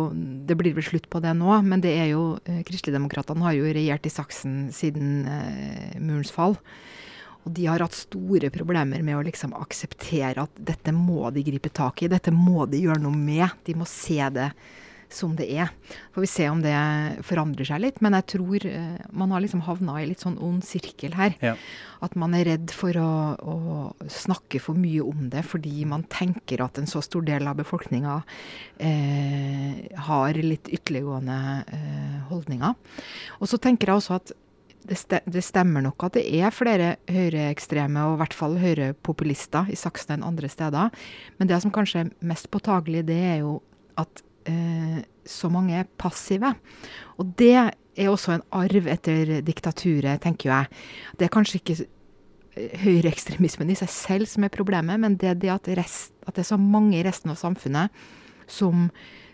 Det 0.48 0.56
blir 0.60 0.76
vel 0.78 0.86
slutt 0.86 1.10
på 1.12 1.20
det 1.24 1.34
nå, 1.36 1.52
men 1.68 1.84
det 1.84 1.94
er 2.00 2.12
jo 2.14 2.38
Kristelig 2.38 2.66
Kristeligdemokratene 2.78 3.44
har 3.44 3.56
jo 3.58 3.72
regjert 3.76 4.06
i 4.08 4.14
saksen 4.14 4.56
siden 4.76 5.26
eh, 5.28 5.98
murens 6.00 6.32
fall. 6.32 6.56
Og 7.48 7.54
de 7.56 7.70
har 7.70 7.84
hatt 7.84 7.96
store 7.96 8.52
problemer 8.52 9.04
med 9.06 9.16
å 9.16 9.24
liksom 9.24 9.56
akseptere 9.56 10.44
at 10.44 10.60
dette 10.60 10.92
må 10.96 11.30
de 11.32 11.46
gripe 11.48 11.72
tak 11.72 12.04
i. 12.04 12.12
Dette 12.12 12.34
må 12.36 12.68
de 12.68 12.84
gjøre 12.84 13.00
noe 13.06 13.16
med. 13.16 13.48
De 13.64 13.78
må 13.80 13.88
se 13.88 14.20
det 14.36 14.52
som 15.10 15.36
det 15.40 15.48
er. 15.56 15.70
Får 16.12 16.24
vi 16.26 16.28
se 16.28 16.48
om 16.52 16.60
det 16.60 16.76
forandrer 17.24 17.70
seg 17.70 17.80
litt. 17.80 18.02
Men 18.04 18.18
jeg 18.18 18.28
tror 18.34 18.66
uh, 18.68 18.98
man 19.16 19.32
har 19.32 19.44
liksom 19.44 19.64
havna 19.68 20.02
i 20.02 20.08
litt 20.10 20.24
sånn 20.24 20.36
ond 20.44 20.66
sirkel 20.68 21.16
her. 21.16 21.38
Ja. 21.44 21.54
At 22.04 22.18
man 22.20 22.36
er 22.38 22.48
redd 22.50 22.74
for 22.76 22.98
å, 23.00 23.12
å, 23.40 23.56
snakke 24.12 24.60
for 24.62 24.78
mye 24.78 25.06
om 25.08 25.30
det 25.32 25.46
fordi 25.48 25.86
man 25.90 26.04
tenker 26.12 26.62
at 26.66 26.78
en 26.78 26.90
så 26.90 27.02
stor 27.06 27.24
del 27.26 27.48
av 27.48 27.58
befolkninga 27.62 28.18
uh, 28.20 29.72
har 30.10 30.42
litt 30.44 30.68
ytterliggående 30.68 31.40
uh, 31.72 32.20
holdninger. 32.34 32.76
Og 33.40 33.50
så 33.50 33.62
tenker 33.62 33.94
jeg 33.94 34.04
også 34.04 34.20
at 34.20 34.36
det, 34.88 35.44
stemmer 35.44 35.84
nok 35.86 36.08
at 36.08 36.18
det 36.18 36.26
er 36.40 36.54
flere 36.56 36.94
høyreekstreme, 37.12 38.06
og 38.08 38.18
i 38.18 38.22
hvert 38.22 38.38
fall 38.38 38.56
høyrepopulister 38.62 39.72
i 39.74 39.78
Saksen 39.80 40.18
enn 40.18 40.28
andre 40.28 40.50
steder. 40.52 40.94
Men 41.38 41.50
det 41.50 41.60
som 41.64 41.74
kanskje 41.76 42.06
er 42.06 42.14
mest 42.28 42.50
påtagelig, 42.54 43.06
det 43.10 43.20
er 43.34 43.38
jo 43.42 43.60
at 44.00 44.24
eh, 44.50 45.04
så 45.28 45.52
mange 45.52 45.76
er 45.80 45.92
passive. 46.00 46.54
Og 47.20 47.36
det 47.40 47.54
er 47.58 48.10
også 48.12 48.38
en 48.38 48.48
arv 48.56 48.90
etter 48.92 49.38
diktaturet, 49.46 50.22
tenker 50.24 50.54
jeg. 50.54 50.82
Det 51.20 51.28
er 51.28 51.34
kanskje 51.34 51.62
ikke 51.62 51.80
høyreekstremismen 52.82 53.72
i 53.72 53.78
seg 53.78 53.92
selv 53.92 54.30
som 54.30 54.46
er 54.46 54.54
problemet, 54.54 55.00
men 55.02 55.18
det 55.20 55.38
det 55.42 55.52
at, 55.54 55.70
rest, 55.78 56.14
at, 56.26 56.36
det 56.36 56.46
er 56.46 56.52
så 56.54 56.60
mange 56.62 56.98
i 56.98 57.06
resten 57.06 57.34
av 57.34 57.40
samfunnet 57.40 57.94
som 58.48 58.88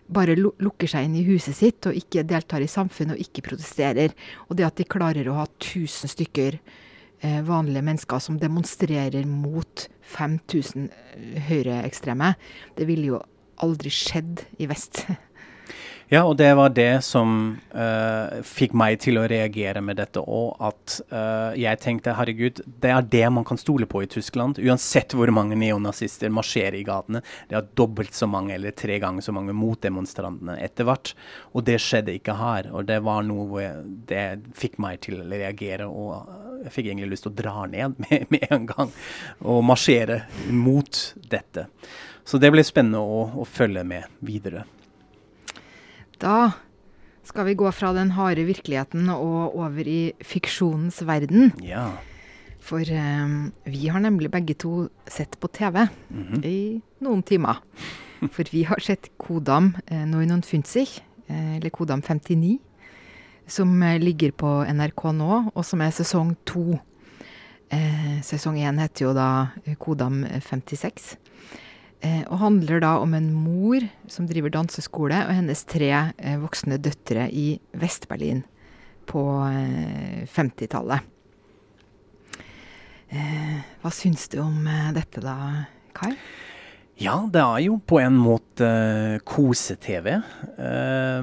bare 0.08 0.36
lukker 0.38 0.90
seg 0.90 1.08
inn 1.08 1.18
i 1.20 1.26
huset 1.28 1.56
sitt 1.58 1.88
og 1.90 1.98
ikke 1.98 2.26
deltar 2.28 2.64
i 2.64 2.70
samfunnet 2.72 3.16
og 3.16 3.24
ikke 3.24 3.46
protesterer. 3.50 4.16
Og 4.50 4.58
det 4.60 4.68
at 4.68 4.80
de 4.80 4.88
klarer 4.90 5.30
å 5.30 5.38
ha 5.42 5.46
1000 5.48 6.12
stykker 6.14 6.60
eh, 6.60 7.42
vanlige 7.48 7.86
mennesker 7.86 8.24
som 8.24 8.40
demonstrerer 8.42 9.28
mot 9.30 9.88
5000 10.16 10.90
eh, 10.90 11.38
høyreekstreme, 11.50 12.34
det 12.78 12.90
ville 12.90 13.14
jo 13.14 13.22
aldri 13.64 13.94
skjedd 13.94 14.46
i 14.60 14.70
vest. 14.72 15.06
Ja, 16.12 16.24
og 16.28 16.36
det 16.38 16.50
var 16.58 16.74
det 16.76 17.02
som 17.06 17.56
uh, 17.74 18.42
fikk 18.46 18.76
meg 18.78 19.00
til 19.02 19.18
å 19.18 19.26
reagere 19.30 19.82
med 19.82 19.98
dette 19.98 20.22
òg. 20.22 20.60
At 20.62 20.98
uh, 21.14 21.56
jeg 21.58 21.80
tenkte 21.82 22.16
herregud, 22.18 22.62
det 22.84 22.92
er 22.94 23.08
det 23.16 23.24
man 23.34 23.48
kan 23.48 23.60
stole 23.60 23.88
på 23.90 24.04
i 24.04 24.10
Tyskland. 24.12 24.60
Uansett 24.62 25.16
hvor 25.18 25.32
mange 25.34 25.58
neonazister 25.60 26.34
marsjerer 26.34 26.78
i 26.80 26.86
gatene. 26.88 27.24
Det 27.50 27.58
er 27.58 27.72
dobbelt 27.80 28.14
så 28.14 28.30
mange 28.30 28.58
eller 28.58 28.76
tre 28.78 29.00
ganger 29.02 29.26
så 29.26 29.34
mange 29.36 29.56
motdemonstrantene 29.58 30.60
etter 30.62 30.90
hvert. 30.90 31.16
Og 31.56 31.66
det 31.70 31.80
skjedde 31.82 32.18
ikke 32.20 32.38
her. 32.38 32.70
Og 32.76 32.86
det 32.92 33.00
var 33.08 33.26
noe 33.26 33.48
hvor 33.50 33.64
jeg, 33.64 33.84
det 34.12 34.28
fikk 34.60 34.80
meg 34.84 35.02
til 35.08 35.24
å 35.24 35.28
reagere. 35.32 35.90
Og 35.90 36.64
jeg 36.68 36.78
fikk 36.78 36.92
egentlig 36.92 37.14
lyst 37.16 37.28
til 37.28 37.34
å 37.34 37.40
dra 37.42 37.68
ned 37.72 38.00
med, 38.06 38.30
med 38.34 38.48
en 38.52 38.70
gang 38.70 38.94
og 39.42 39.64
marsjere 39.66 40.24
mot 40.52 41.06
dette. 41.32 41.70
Så 42.24 42.40
det 42.40 42.52
blir 42.54 42.64
spennende 42.64 43.02
å, 43.04 43.26
å, 43.42 43.46
følge 43.48 43.84
med 43.88 44.08
videre. 44.24 44.64
Da 46.24 46.54
skal 47.28 47.48
vi 47.50 47.58
gå 47.60 47.68
fra 47.76 47.92
den 47.96 48.14
harde 48.16 48.46
virkeligheten 48.48 49.10
og 49.12 49.58
over 49.60 49.88
i 49.88 50.14
fiksjonens 50.24 51.02
verden. 51.08 51.52
Ja. 51.64 51.90
For 52.64 52.80
um, 52.80 53.52
vi 53.68 53.90
har 53.92 54.00
nemlig 54.00 54.32
begge 54.32 54.56
to 54.56 54.88
sett 55.08 55.40
på 55.40 55.48
TV 55.48 55.88
mm 56.10 56.24
-hmm. 56.24 56.46
i 56.46 56.82
noen 57.00 57.24
timer. 57.24 57.60
For 58.32 58.44
vi 58.52 58.64
har 58.64 58.80
sett 58.80 59.10
Kodam 59.18 59.76
eh, 59.88 60.06
Noinonfunzig, 60.08 60.88
eh, 61.28 61.56
eller 61.56 61.70
Kodam 61.70 62.02
59, 62.02 62.60
som 63.48 63.84
eh, 63.84 64.00
ligger 64.00 64.32
på 64.32 64.64
NRK 64.64 65.04
nå, 65.12 65.52
og 65.56 65.66
som 65.66 65.82
er 65.82 65.90
sesong 65.92 66.36
to. 66.46 66.80
Eh, 67.70 68.22
sesong 68.22 68.58
én 68.58 68.80
heter 68.80 69.06
jo 69.06 69.14
da 69.14 69.48
Kodam 69.80 70.24
56. 70.24 71.18
Eh, 72.04 72.24
og 72.28 72.42
handler 72.42 72.82
da 72.84 72.98
om 73.00 73.14
en 73.16 73.30
mor 73.32 73.84
som 74.12 74.28
driver 74.28 74.52
danseskole, 74.52 75.22
og 75.24 75.38
hennes 75.38 75.64
tre 75.72 75.90
eh, 75.94 76.36
voksne 76.42 76.76
døtre 76.84 77.30
i 77.32 77.54
Vest-Berlin 77.80 78.42
på 79.08 79.24
eh, 79.48 80.24
50-tallet. 80.28 81.10
Eh, 83.14 83.56
hva 83.80 83.92
syns 83.94 84.28
du 84.34 84.42
om 84.44 84.68
dette 84.96 85.24
da, 85.24 85.38
Kai? 85.96 86.12
Ja, 87.00 87.22
det 87.32 87.40
er 87.42 87.64
jo 87.70 87.80
på 87.80 88.02
en 88.04 88.18
måte 88.20 88.68
kose-TV. 89.26 90.12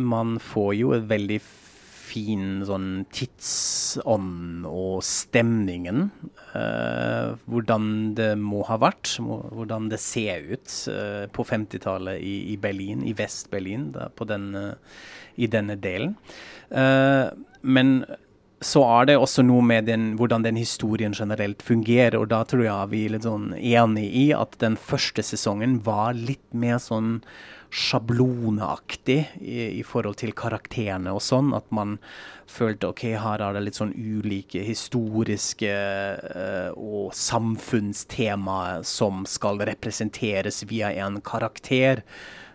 Man 0.02 0.34
får 0.42 0.72
jo 0.80 0.90
et 0.96 1.04
veldig 1.08 1.38
fin 2.10 2.62
sånn 2.66 3.04
tidsånd 3.14 4.66
og 4.68 5.00
stemningen. 5.06 6.08
Uh, 6.52 7.36
hvordan 7.50 8.14
det 8.18 8.32
må 8.40 8.64
ha 8.68 8.78
vært, 8.82 9.16
hvordan 9.20 9.90
det 9.92 10.00
ser 10.02 10.48
ut 10.50 10.74
uh, 10.90 11.26
på 11.32 11.46
50-tallet 11.46 12.22
i, 12.22 12.34
i, 12.54 12.56
Berlin, 12.60 13.04
i 13.06 13.14
Vest-Berlin, 13.16 13.90
uh, 13.94 14.74
i 15.40 15.48
denne 15.50 15.78
delen. 15.80 16.18
men 17.62 17.88
så 18.60 18.82
er 18.84 19.06
det 19.08 19.16
også 19.16 19.42
noe 19.46 19.64
med 19.64 19.86
den, 19.88 20.02
hvordan 20.20 20.44
den 20.44 20.58
historien 20.60 21.14
generelt 21.16 21.62
fungerer. 21.64 22.18
Og 22.20 22.28
da 22.28 22.42
tror 22.44 22.66
jeg 22.66 22.90
vi 22.92 23.04
er 23.06 23.14
litt 23.14 23.24
sånn 23.24 23.54
enig 23.56 24.04
i 24.20 24.26
at 24.36 24.58
den 24.60 24.76
første 24.76 25.24
sesongen 25.24 25.78
var 25.86 26.12
litt 26.18 26.44
mer 26.52 26.76
sånn 26.82 27.22
sjablonaktig 27.70 29.20
i, 29.40 29.78
i, 29.78 29.82
forhold 29.86 30.18
til 30.20 30.34
karakterene 30.36 31.12
og 31.14 31.22
sånn. 31.22 31.52
At 31.56 31.68
man 31.74 31.96
følte 32.50 32.90
ok, 32.90 33.04
her 33.22 33.44
er 33.46 33.56
det 33.56 33.64
litt 33.68 33.78
sånn 33.78 33.94
ulike 33.94 34.64
historiske 34.66 35.70
uh, 35.70 36.70
og 36.74 37.14
samfunnstemaer 37.16 38.84
som 38.86 39.24
skal 39.30 39.62
representeres 39.70 40.64
via 40.70 40.90
en 41.06 41.20
karakter. 41.22 42.02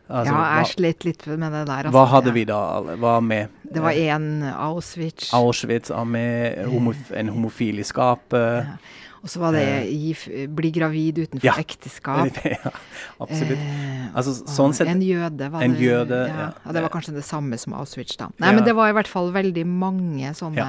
Altså, 0.06 0.36
ja, 0.36 0.42
jeg 0.60 0.74
slet 0.76 1.08
litt 1.08 1.30
med 1.32 1.48
det 1.50 1.64
der. 1.66 1.88
Altså, 1.88 1.96
hva 1.96 2.08
hadde 2.12 2.36
vi 2.36 2.46
da? 2.50 2.62
Hva 3.02 3.20
med? 3.24 3.55
Det 3.76 3.84
var 3.84 3.98
én 4.00 4.30
Auschwitz. 4.52 5.32
Auschwitz 5.36 5.92
med 6.08 6.66
homof 6.72 7.12
en 7.16 7.34
homofil 7.36 7.82
i 7.84 7.88
skapet. 7.88 8.64
Ja. 8.66 8.78
Og 9.26 9.32
så 9.34 9.40
var 9.42 9.56
det 9.56 9.64
eh. 9.66 9.88
gif, 9.90 10.28
bli 10.54 10.70
gravid 10.70 11.24
utenfor 11.24 11.48
ja. 11.48 11.56
ekteskap. 11.58 12.36
ja, 12.46 12.72
absolutt. 13.18 13.58
Eh, 13.58 14.04
altså, 14.14 14.36
sånn 14.46 14.76
sett, 14.78 14.92
en 14.92 15.02
jøde 15.02 15.50
var 15.50 15.66
en 15.66 15.74
det. 15.74 15.82
Jøde, 15.82 16.20
ja. 16.30 16.52
ja. 16.54 16.76
Det 16.78 16.84
var 16.86 16.94
kanskje 16.94 17.16
det 17.16 17.26
samme 17.26 17.58
som 17.58 17.74
Auschwitz, 17.80 18.20
da. 18.22 18.30
Nei, 18.38 18.54
men 18.54 18.68
det 18.68 18.76
var 18.78 18.94
i 18.94 18.96
hvert 19.00 19.10
fall 19.10 19.34
veldig 19.34 19.66
mange 19.66 20.36
sånne 20.38 20.68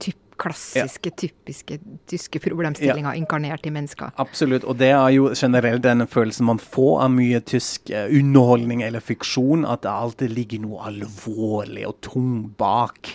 typer 0.00 0.19
klassiske, 0.40 1.12
typiske 1.20 1.78
tyske 2.10 2.40
problemstillinger 2.42 3.18
inkarnert 3.18 3.66
i 3.68 3.72
mennesker. 3.74 4.12
Absolutt, 4.20 4.64
og 4.64 4.78
det 4.80 4.90
er 4.94 5.10
jo 5.14 5.30
generelt 5.36 5.84
den 5.84 6.06
følelsen 6.10 6.48
man 6.48 6.60
får 6.62 7.04
av 7.04 7.12
mye 7.14 7.40
tysk 7.46 7.92
uh, 7.92 8.06
underholdning 8.08 8.82
eller 8.86 9.04
fiksjon, 9.04 9.66
at 9.68 9.84
det 9.84 9.92
alltid 9.92 10.34
ligger 10.34 10.64
noe 10.64 10.88
alvorlig 10.90 11.86
og 11.88 11.98
tung 12.06 12.32
bak. 12.60 13.14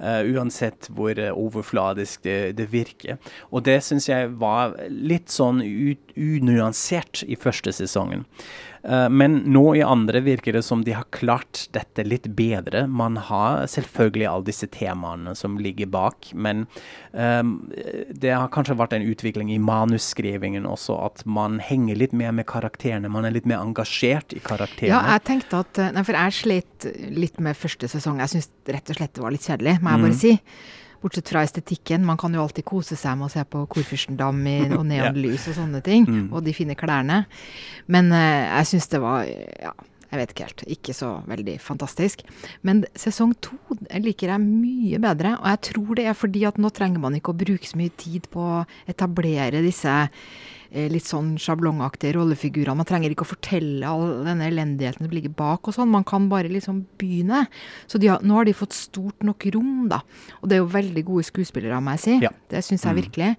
Uh, 0.00 0.22
uansett 0.34 0.90
hvor 0.92 1.16
uh, 1.18 1.32
overfladisk 1.32 2.26
det, 2.26 2.56
det, 2.58 2.70
virker. 2.74 3.20
Og 3.50 3.64
det 3.68 3.78
syns 3.86 4.10
jeg 4.10 4.34
var 4.40 4.74
litt 4.90 5.32
sånn 5.32 5.62
unyansert 5.62 7.22
i 7.26 7.38
første 7.38 7.74
sesongen. 7.76 8.26
Eh, 8.86 9.08
men 9.08 9.38
nå 9.50 9.64
i 9.76 9.82
andre 9.82 10.20
virker 10.20 10.54
det 10.54 10.62
som 10.62 10.84
de 10.86 10.94
har 10.94 11.06
klart 11.14 11.66
dette 11.74 12.04
litt 12.06 12.28
bedre. 12.38 12.84
Man 12.86 13.18
har 13.28 13.66
selvfølgelig 13.70 14.28
alle 14.30 14.46
disse 14.46 14.68
temaene 14.70 15.34
som 15.38 15.58
ligger 15.58 15.90
bak, 15.90 16.30
men 16.34 16.66
um, 17.12 17.56
det 18.10 18.32
har 18.32 18.50
kanskje 18.54 18.78
vært 18.78 18.94
en 18.96 19.06
utvikling 19.06 19.50
i 19.54 19.58
manusskrivingen 19.62 20.68
også, 20.68 20.98
at 21.08 21.24
man 21.26 21.58
henger 21.62 21.98
litt 21.98 22.14
mer 22.16 22.34
med 22.36 22.46
karakterene. 22.50 23.10
Man 23.12 23.26
er 23.26 23.34
litt 23.34 23.48
mer 23.48 23.64
engasjert 23.64 24.36
i 24.36 24.42
karakterene. 24.44 24.94
Ja, 24.94 25.16
jeg 25.16 25.26
tenkte 25.26 25.62
at 25.64 25.82
Nei, 25.96 26.02
for 26.06 26.16
jeg 26.16 26.34
slet 26.36 26.86
litt 27.14 27.38
med 27.42 27.58
første 27.58 27.88
sesong. 27.90 28.20
Jeg 28.22 28.36
syns 28.36 28.50
rett 28.70 28.90
og 28.92 28.98
slett 28.98 29.14
det 29.16 29.24
var 29.24 29.34
litt 29.34 29.46
kjedelig, 29.46 29.78
må 29.80 29.94
jeg 29.94 30.04
bare 30.06 30.14
mm. 30.14 30.20
si. 30.22 30.34
Bortsett 31.06 31.30
fra 31.30 31.44
estetikken. 31.46 32.04
Man 32.06 32.18
kan 32.18 32.34
jo 32.34 32.42
alltid 32.42 32.66
kose 32.66 32.98
seg 32.98 33.18
med 33.18 33.30
å 33.30 33.32
se 33.32 33.46
på 33.46 33.64
Korfyrstendam 33.70 34.42
og 34.80 34.86
neonlys 34.90 35.46
og 35.52 35.60
sånne 35.62 35.82
ting. 35.86 36.08
Mm. 36.10 36.24
Og 36.34 36.42
de 36.46 36.56
fine 36.56 36.78
klærne. 36.78 37.24
Men 37.86 38.10
uh, 38.10 38.18
jeg 38.58 38.72
syns 38.72 38.90
det 38.90 39.02
var 39.04 39.22
ja, 39.26 39.72
jeg 40.06 40.20
vet 40.20 40.32
ikke 40.32 40.46
helt. 40.46 40.64
Ikke 40.76 40.94
så 40.96 41.10
veldig 41.28 41.56
fantastisk. 41.62 42.22
Men 42.66 42.84
sesong 42.98 43.34
to 43.42 43.58
liker 44.02 44.32
jeg 44.32 44.42
mye 44.42 45.00
bedre. 45.02 45.36
Og 45.40 45.48
jeg 45.50 45.62
tror 45.70 45.98
det 45.98 46.06
er 46.10 46.18
fordi 46.18 46.44
at 46.48 46.60
nå 46.62 46.70
trenger 46.74 47.02
man 47.02 47.16
ikke 47.18 47.34
å 47.34 47.38
bruke 47.38 47.68
så 47.68 47.78
mye 47.80 47.94
tid 47.98 48.28
på 48.32 48.44
å 48.60 48.64
etablere 48.90 49.64
disse 49.64 49.96
litt 50.92 51.08
sånn 51.08 51.34
sjablongaktige 51.40 52.16
rollefigurer. 52.18 52.76
Man 52.76 52.88
trenger 52.88 53.12
ikke 53.12 53.24
å 53.26 53.32
fortelle 53.32 53.88
all 53.88 54.26
denne 54.26 54.48
elendigheten 54.50 55.06
som 55.06 55.14
ligger 55.14 55.32
bak 55.38 55.66
og 55.66 55.76
sånn. 55.76 55.92
Man 55.92 56.06
kan 56.08 56.28
bare 56.32 56.52
liksom 56.52 56.84
begynne. 57.00 57.46
Så 57.90 58.00
har, 58.04 58.22
nå 58.26 58.36
har 58.38 58.48
de 58.48 58.56
fått 58.56 58.76
stort 58.76 59.26
nok 59.26 59.48
rom, 59.54 59.88
da. 59.92 60.02
Og 60.42 60.50
det 60.50 60.58
er 60.58 60.62
jo 60.62 60.70
veldig 60.76 61.06
gode 61.08 61.26
skuespillere, 61.30 61.80
må 61.80 61.96
jeg 61.96 62.04
si. 62.04 62.16
Ja. 62.26 62.32
Det 62.52 62.62
syns 62.66 62.84
jeg 62.84 62.94
mm. 62.94 63.00
virkelig. 63.02 63.32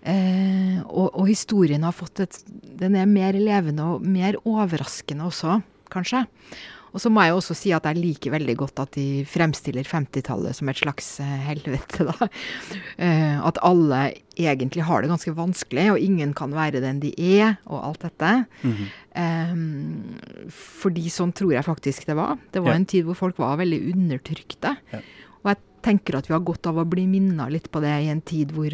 Eh, 0.00 0.76
og, 0.86 1.10
og, 1.10 1.24
historien 1.28 1.82
har 1.84 1.92
fått 1.92 2.22
et 2.24 2.38
Den 2.48 2.94
er 2.96 3.04
mer 3.04 3.36
levende 3.36 3.84
og 3.84 4.06
mer 4.08 4.38
overraskende 4.48 5.26
også, 5.28 5.58
kanskje. 5.92 6.24
Og 6.90 7.02
så 7.02 7.10
må 7.12 7.22
jeg 7.22 7.36
også 7.36 7.54
si 7.56 7.72
at 7.74 7.86
jeg 7.86 7.98
liker 7.98 8.34
veldig 8.34 8.56
godt 8.58 8.82
at 8.82 8.96
de 8.96 9.22
fremstiller 9.28 9.86
50-tallet 9.86 10.56
som 10.56 10.70
et 10.70 10.80
slags 10.80 11.10
uh, 11.22 11.36
helvete, 11.46 12.06
da. 12.08 12.28
Uh, 12.98 13.36
at 13.50 13.60
alle 13.66 14.00
egentlig 14.40 14.86
har 14.88 15.02
det 15.02 15.10
ganske 15.12 15.34
vanskelig, 15.36 15.86
og 15.92 16.02
ingen 16.02 16.32
kan 16.36 16.54
være 16.56 16.82
den 16.82 17.02
de 17.02 17.12
er, 17.14 17.58
og 17.68 17.84
alt 17.84 18.06
dette. 18.06 18.30
Mm 18.62 18.74
-hmm. 18.74 20.50
fordi 20.50 21.10
sånn 21.10 21.32
tror 21.32 21.52
jeg 21.52 21.64
faktisk 21.64 22.06
det 22.06 22.16
var. 22.16 22.38
Det 22.52 22.62
var 22.62 22.70
ja. 22.70 22.76
en 22.76 22.86
tid 22.86 23.04
hvor 23.04 23.14
folk 23.14 23.38
var 23.38 23.58
veldig 23.58 23.92
undertrykte. 23.92 24.76
Ja. 24.92 24.98
Og 25.42 25.50
jeg 25.50 25.56
tenker 25.82 26.16
at 26.16 26.28
vi 26.28 26.32
har 26.32 26.40
godt 26.40 26.66
av 26.66 26.78
å 26.78 26.84
bli 26.84 27.06
minna 27.06 27.48
litt 27.48 27.70
på 27.70 27.80
det 27.80 28.04
i 28.04 28.08
en 28.08 28.20
tid 28.20 28.52
hvor 28.52 28.70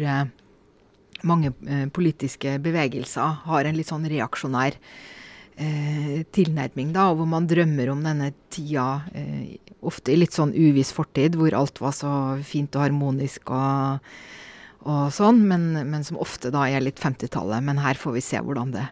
mange 1.23 1.51
politiske 1.91 2.59
bevegelser 2.59 3.43
har 3.43 3.65
en 3.65 3.75
litt 3.75 3.87
sånn 3.87 4.05
reaksjonær 4.05 4.73
eh, 5.57 6.23
tilnærming, 6.31 6.93
da, 6.95 7.09
hvor 7.17 7.29
man 7.29 7.47
drømmer 7.49 7.91
om 7.93 8.03
denne 8.05 8.31
tida, 8.53 8.87
eh, 9.13 9.57
ofte 9.87 10.13
i 10.13 10.19
litt 10.21 10.35
sånn 10.35 10.55
uviss 10.55 10.93
fortid, 10.95 11.37
hvor 11.37 11.55
alt 11.57 11.81
var 11.81 11.95
så 11.95 12.11
fint 12.45 12.75
og 12.77 12.87
harmonisk 12.87 13.51
og, 13.53 14.09
og 14.87 15.07
sånn, 15.13 15.43
men, 15.49 15.69
men, 15.89 16.03
som 16.07 16.19
ofte 16.21 16.51
da 16.53 16.67
er 16.69 16.85
litt 16.85 17.01
50-tallet. 17.01 17.63
Men 17.65 17.81
her 17.83 17.99
får 17.99 18.17
vi 18.17 18.25
se 18.25 18.41
hvordan 18.43 18.73
det 18.75 18.87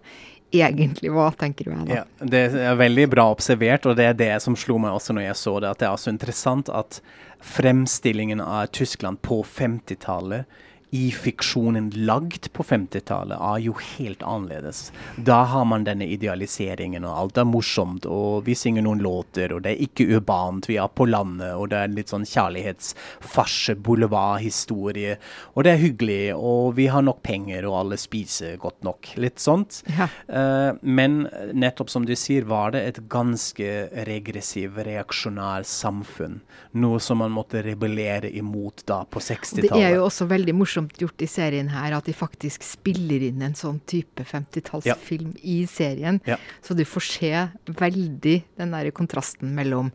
egentlig 0.56 1.12
var, 1.12 1.36
tenker 1.39 1.67
jeg 1.71 1.88
da. 1.89 2.01
Ja, 2.01 2.04
det 2.21 2.43
er 2.62 2.78
veldig 2.80 3.08
bra 3.12 3.28
observert, 3.34 3.88
og 3.89 3.97
det 3.99 4.10
er 4.12 4.19
det 4.19 4.34
som 4.43 4.56
slo 4.60 4.78
meg 4.80 4.95
også 4.95 5.15
når 5.15 5.30
jeg 5.30 5.39
så 5.41 5.58
det, 5.60 5.73
at 5.73 5.82
det 5.82 5.89
er 5.89 5.99
så 5.99 6.13
interessant 6.13 6.71
at 6.71 7.01
fremstillingen 7.45 8.41
av 8.41 8.69
Tyskland 8.73 9.21
på 9.25 9.41
50-tallet 9.43 10.62
i 10.95 11.12
fiksjonen 11.12 11.89
lagd 12.08 12.47
på 12.55 12.63
50-tallet 12.63 13.36
er 13.36 13.62
jo 13.65 13.73
helt 13.97 14.23
annerledes. 14.23 14.91
Da 15.27 15.41
har 15.51 15.65
man 15.67 15.84
denne 15.88 16.08
idealiseringen, 16.08 17.03
og 17.08 17.17
alt 17.19 17.39
er 17.41 17.47
morsomt, 17.49 18.08
og 18.08 18.45
vi 18.47 18.55
synger 18.55 18.86
noen 18.86 19.03
låter, 19.03 19.51
og 19.55 19.65
det 19.65 19.73
er 19.73 19.84
ikke 19.86 20.08
urbant, 20.15 20.69
vi 20.69 20.77
er 20.79 20.91
på 20.91 21.08
landet, 21.10 21.51
og 21.58 21.69
det 21.73 21.81
er 21.81 21.93
litt 21.93 22.13
sånn 22.13 22.27
kjærlighetsfarse, 22.29 23.75
boulevardhistorie, 23.86 25.17
og 25.53 25.67
det 25.67 25.73
er 25.73 25.84
hyggelig, 25.84 26.21
og 26.38 26.75
vi 26.79 26.88
har 26.91 27.03
nok 27.05 27.19
penger, 27.25 27.67
og 27.67 27.79
alle 27.81 27.99
spiser 27.99 28.55
godt 28.62 28.86
nok. 28.88 29.12
Litt 29.19 29.43
sånt. 29.43 29.81
Ja. 29.97 30.08
Uh, 30.29 30.77
men 30.81 31.25
nettopp 31.53 31.91
som 31.91 32.08
du 32.08 32.15
sier, 32.19 32.47
var 32.47 32.75
det 32.75 32.86
et 32.86 33.01
ganske 33.12 33.71
regressiv, 34.08 34.79
reaksjonær 34.86 35.67
samfunn. 35.67 36.39
Noe 36.79 37.01
som 37.03 37.19
man 37.23 37.34
måtte 37.36 37.63
rebellere 37.65 38.31
imot 38.31 38.86
da 38.88 39.01
på 39.10 39.19
60-tallet. 39.23 39.71
Det 39.71 39.84
er 39.84 39.97
jo 39.97 40.05
også 40.08 40.27
veldig 40.29 40.55
morsomt 40.55 40.85
morsomt 40.86 41.02
gjort 41.02 41.21
i 41.21 41.28
serien 41.28 41.69
her 41.69 41.93
at 41.95 42.06
de 42.06 42.13
faktisk 42.13 42.63
spiller 42.63 43.21
inn 43.21 43.41
en 43.41 43.56
sånn 43.56 43.80
type 43.86 44.24
50-tallsfilm 44.24 45.36
ja. 45.36 45.41
i 45.43 45.67
serien. 45.67 46.19
Ja. 46.26 46.38
Så 46.62 46.74
du 46.74 46.86
får 46.86 47.02
se 47.02 47.48
veldig 47.65 48.43
den 48.58 48.71
der 48.71 48.91
kontrasten 48.91 49.56
mellom 49.56 49.91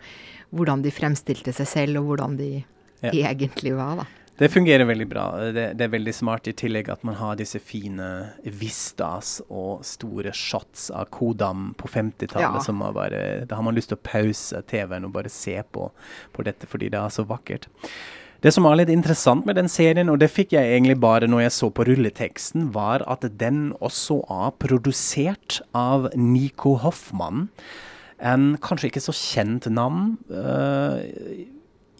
hvordan 0.50 0.82
de 0.82 0.90
fremstilte 0.90 1.52
seg 1.52 1.68
selv, 1.68 2.00
og 2.00 2.10
hvordan 2.10 2.36
de 2.36 2.64
ja. 3.02 3.12
egentlig 3.30 3.74
var, 3.76 4.02
da. 4.02 4.06
Det 4.40 4.48
fungerer 4.48 4.86
veldig 4.88 5.06
bra. 5.06 5.36
Det, 5.52 5.74
det, 5.76 5.84
er 5.84 5.92
veldig 5.92 6.14
smart 6.16 6.48
i 6.48 6.54
tillegg 6.56 6.88
at 6.88 7.02
man 7.04 7.18
har 7.18 7.36
disse 7.36 7.60
fine 7.60 8.30
vistas 8.42 9.42
og 9.50 9.82
store 9.84 10.32
shots 10.32 10.88
av 10.96 11.10
Kodam 11.12 11.74
på 11.76 11.90
50-tallet. 11.92 12.70
Ja. 12.72 13.42
Da 13.44 13.58
har 13.58 13.66
man 13.66 13.76
lyst 13.76 13.92
til 13.92 13.98
å 14.00 14.06
pause 14.06 14.62
TV-en 14.64 15.04
og 15.04 15.12
bare 15.12 15.28
se 15.28 15.58
på, 15.60 15.90
på 16.32 16.46
dette 16.48 16.66
fordi 16.66 16.88
det 16.88 17.02
er 17.02 17.12
så 17.12 17.26
vakkert. 17.28 17.68
Det 18.40 18.54
som 18.56 18.64
var 18.64 18.78
litt 18.80 18.88
interessant 18.92 19.44
med 19.44 19.58
den 19.58 19.68
serien, 19.68 20.08
og 20.08 20.20
det 20.22 20.30
fikk 20.32 20.54
jeg 20.56 20.72
egentlig 20.72 20.96
bare 21.02 21.28
når 21.28 21.44
jeg 21.44 21.56
så 21.58 21.68
på 21.76 21.84
rulleteksten, 21.84 22.70
var 22.72 23.04
at 23.10 23.26
den 23.40 23.74
også 23.84 24.22
er 24.32 24.54
produsert 24.62 25.60
av 25.76 26.08
Nico 26.16 26.78
Hoffmann. 26.80 27.50
En 28.16 28.54
kanskje 28.64 28.88
ikke 28.88 29.04
så 29.04 29.16
kjent 29.16 29.68
navn. 29.72 30.14
Uh, 30.32 31.04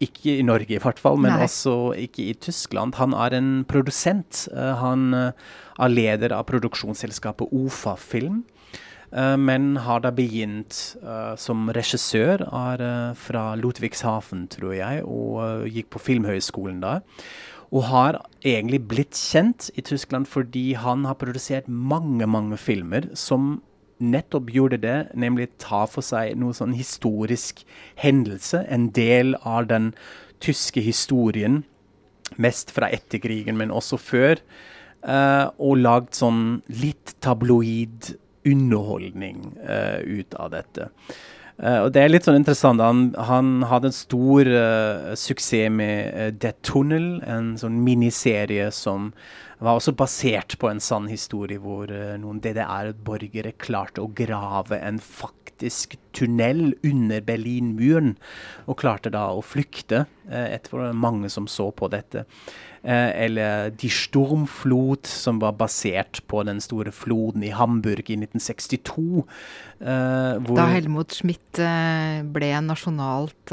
ikke 0.00 0.38
i 0.38 0.46
Norge 0.46 0.78
i 0.78 0.80
hvert 0.80 1.00
fall, 1.00 1.20
men 1.20 1.34
Nei. 1.34 1.44
også 1.44 1.92
ikke 2.06 2.30
i 2.30 2.36
Tyskland. 2.40 2.96
Han 2.96 3.12
er 3.12 3.36
en 3.36 3.50
produsent. 3.68 4.46
Uh, 4.48 4.72
han 4.80 5.10
uh, 5.12 5.52
er 5.76 5.92
leder 5.92 6.32
av 6.36 6.46
produksjonsselskapet 6.48 7.52
OFA 7.52 7.98
Film. 8.00 8.46
Uh, 9.10 9.34
men 9.34 9.74
har 9.82 10.04
da 10.04 10.12
begynt 10.14 10.76
uh, 11.02 11.34
som 11.34 11.66
regissør, 11.74 12.44
uh, 12.46 13.10
fra 13.18 13.56
Lotvikshafen, 13.58 14.44
tror 14.52 14.76
jeg, 14.76 15.02
og 15.02 15.66
gikk 15.66 15.90
på 15.90 16.02
Filmhøgskolen 16.04 16.78
da. 16.84 17.00
Og 17.74 17.88
har 17.90 18.20
egentlig 18.46 18.84
blitt 18.90 19.18
kjent 19.18 19.68
i 19.78 19.82
Tyskland 19.86 20.30
fordi 20.30 20.72
han 20.78 21.04
har 21.06 21.18
produsert 21.18 21.66
mange, 21.66 22.26
mange 22.26 22.58
filmer 22.58 23.10
som 23.18 23.60
nettopp 24.00 24.50
gjorde 24.54 24.78
det, 24.82 24.98
nemlig 25.14 25.50
ta 25.60 25.84
for 25.90 26.06
seg 26.06 26.38
noe 26.38 26.54
sånn 26.56 26.72
historisk 26.74 27.64
hendelse, 28.00 28.62
en 28.70 28.88
del 28.94 29.34
av 29.42 29.68
den 29.70 29.90
tyske 30.42 30.80
historien, 30.82 31.64
mest 32.40 32.72
fra 32.72 32.88
etterkrigen, 32.94 33.58
men 33.60 33.74
også 33.74 33.98
før, 34.00 34.40
og 35.60 35.76
lagd 35.82 36.16
sånn 36.16 36.62
litt 36.80 37.12
tabloid 37.20 38.14
underholdning 38.48 39.42
uh, 39.64 40.00
ut 40.04 40.34
av 40.34 40.50
dette. 40.54 40.88
Uh, 41.60 41.84
og 41.84 41.90
Det 41.92 42.02
er 42.02 42.12
litt 42.12 42.24
sånn 42.24 42.40
interessant. 42.40 42.80
Han, 42.80 43.10
han 43.28 43.66
hadde 43.68 43.90
en 43.90 43.96
stor 43.96 44.48
uh, 44.48 45.12
suksess 45.18 45.68
med 45.74 46.14
uh, 46.14 46.30
The 46.32 46.54
Tunnel, 46.64 47.20
en 47.28 47.54
sånn 47.60 47.82
miniserie 47.84 48.70
som 48.72 49.12
var 49.66 49.76
også 49.76 49.92
basert 49.96 50.56
på 50.60 50.70
en 50.70 50.80
sann 50.80 51.10
historie 51.10 51.60
hvor 51.60 51.90
noen 52.20 52.40
DDR-borgere 52.40 53.52
klarte 53.60 54.04
å 54.04 54.12
grave 54.16 54.78
en 54.80 55.00
faktisk 55.02 55.98
tunnel 56.16 56.72
under 56.86 57.20
Berlinmuren, 57.20 58.14
og 58.64 58.78
klarte 58.80 59.12
da 59.12 59.28
å 59.34 59.42
flykte. 59.44 60.06
etter 60.30 60.92
mange 60.94 61.28
som 61.28 61.48
så 61.50 61.72
på 61.74 61.88
dette. 61.90 62.24
Eh, 62.80 63.24
eller 63.26 63.70
Die 63.76 63.90
Sturmflot, 63.92 65.04
som 65.06 65.40
var 65.42 65.52
basert 65.60 66.22
på 66.32 66.40
den 66.48 66.62
store 66.64 66.92
floden 66.96 67.42
i 67.44 67.52
Hamburg 67.52 68.08
i 68.08 68.16
1962. 68.16 69.24
Eh, 69.80 70.48
da 70.48 70.66
Helmut 70.72 71.12
Schmidt 71.12 71.60
eh, 71.60 72.22
ble 72.24 72.48
nasjonalt 72.64 73.52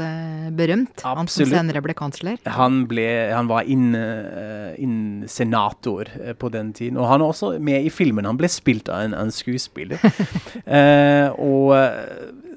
berømt, 0.56 1.02
Absolutt. 1.02 1.18
han 1.20 1.30
som 1.34 1.52
senere 1.52 1.82
ble 1.84 1.96
kansler? 1.98 2.40
Han, 2.56 2.86
ble, 2.88 3.04
han 3.34 3.50
var 3.52 3.68
inn, 3.68 3.90
inn, 4.80 4.98
senator 5.28 5.97
på 6.38 6.50
den 6.54 6.72
tiden. 6.72 6.98
Og 7.00 7.08
han 7.08 7.22
er 7.22 7.32
også 7.32 7.54
med 7.58 7.86
i 7.86 7.90
filmen. 7.90 8.28
Han 8.28 8.38
ble 8.38 8.50
spilt 8.52 8.88
av 8.92 9.06
en, 9.06 9.16
en 9.16 9.32
skuespiller. 9.34 10.02
og 11.48 11.74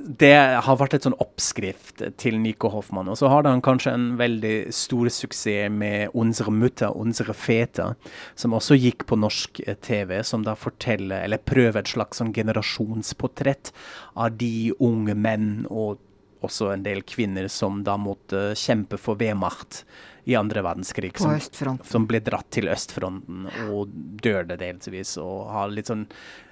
det 0.01 0.33
har 0.65 0.77
vært 0.79 0.95
et 0.95 1.05
sånn 1.05 1.17
oppskrift 1.21 2.01
til 2.21 2.37
Nico 2.41 2.71
Hoffmann. 2.73 3.09
Og 3.11 3.17
så 3.19 3.29
har 3.31 3.47
han 3.47 3.63
kanskje 3.63 3.93
en 3.95 4.07
veldig 4.19 4.55
stor 4.75 5.09
suksess 5.09 5.69
med 5.71 6.11
'Unsere 6.13 6.51
Mutter, 6.51 6.91
Unsere 6.97 7.33
Feta', 7.33 7.93
som 8.35 8.53
også 8.53 8.75
gikk 8.75 9.05
på 9.05 9.15
norsk 9.15 9.61
eh, 9.67 9.75
TV, 9.75 10.23
som 10.23 10.43
da 10.43 10.53
forteller, 10.53 11.23
eller 11.23 11.37
prøver 11.37 11.79
et 11.79 11.93
slags 11.93 12.17
sånn 12.17 12.33
generasjonsportrett 12.33 13.71
av 14.15 14.37
de 14.37 14.73
unge 14.79 15.15
menn 15.15 15.67
og 15.69 15.99
også 16.45 16.71
en 16.73 16.85
del 16.85 17.03
kvinner 17.07 17.47
som 17.51 17.81
da 17.85 17.97
måtte 18.01 18.51
kjempe 18.57 18.99
for 19.01 19.19
Wehrmacht 19.19 19.83
i 20.29 20.35
andre 20.37 20.63
verdenskrig. 20.65 21.13
Som, 21.17 21.37
som, 21.83 22.07
ble 22.09 22.21
dratt 22.23 22.49
til 22.53 22.69
østfronten 22.71 23.47
og 23.69 23.91
døde 24.21 24.57
delvis. 24.59 25.17
Og 25.21 25.49
har 25.53 25.71
litt 25.73 25.91
sånn 25.91 26.07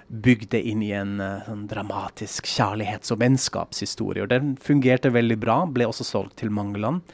bygd 0.10 0.50
det 0.56 0.64
inn 0.66 0.82
i 0.82 0.94
en 0.98 1.20
uh, 1.22 1.44
sånn 1.46 1.68
dramatisk 1.70 2.48
kjærlighets- 2.50 3.14
og 3.14 3.22
vennskapshistorie. 3.22 4.26
Og 4.26 4.32
Den 4.32 4.56
fungerte 4.62 5.14
veldig 5.14 5.38
bra, 5.42 5.62
ble 5.70 5.90
også 5.90 6.08
solgt 6.08 6.40
til 6.42 6.54
mange 6.54 6.82
land. 6.82 7.06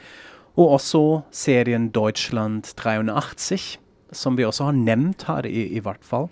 Og 0.56 0.78
også 0.78 1.04
serien 1.36 1.90
Deutschland 1.92 2.72
83, 2.80 3.76
som 4.16 4.40
vi 4.40 4.48
også 4.48 4.70
har 4.70 4.78
nevnt 4.80 5.28
her, 5.28 5.48
i, 5.48 5.68
i 5.76 5.84
hvert 5.84 6.04
fall. 6.08 6.30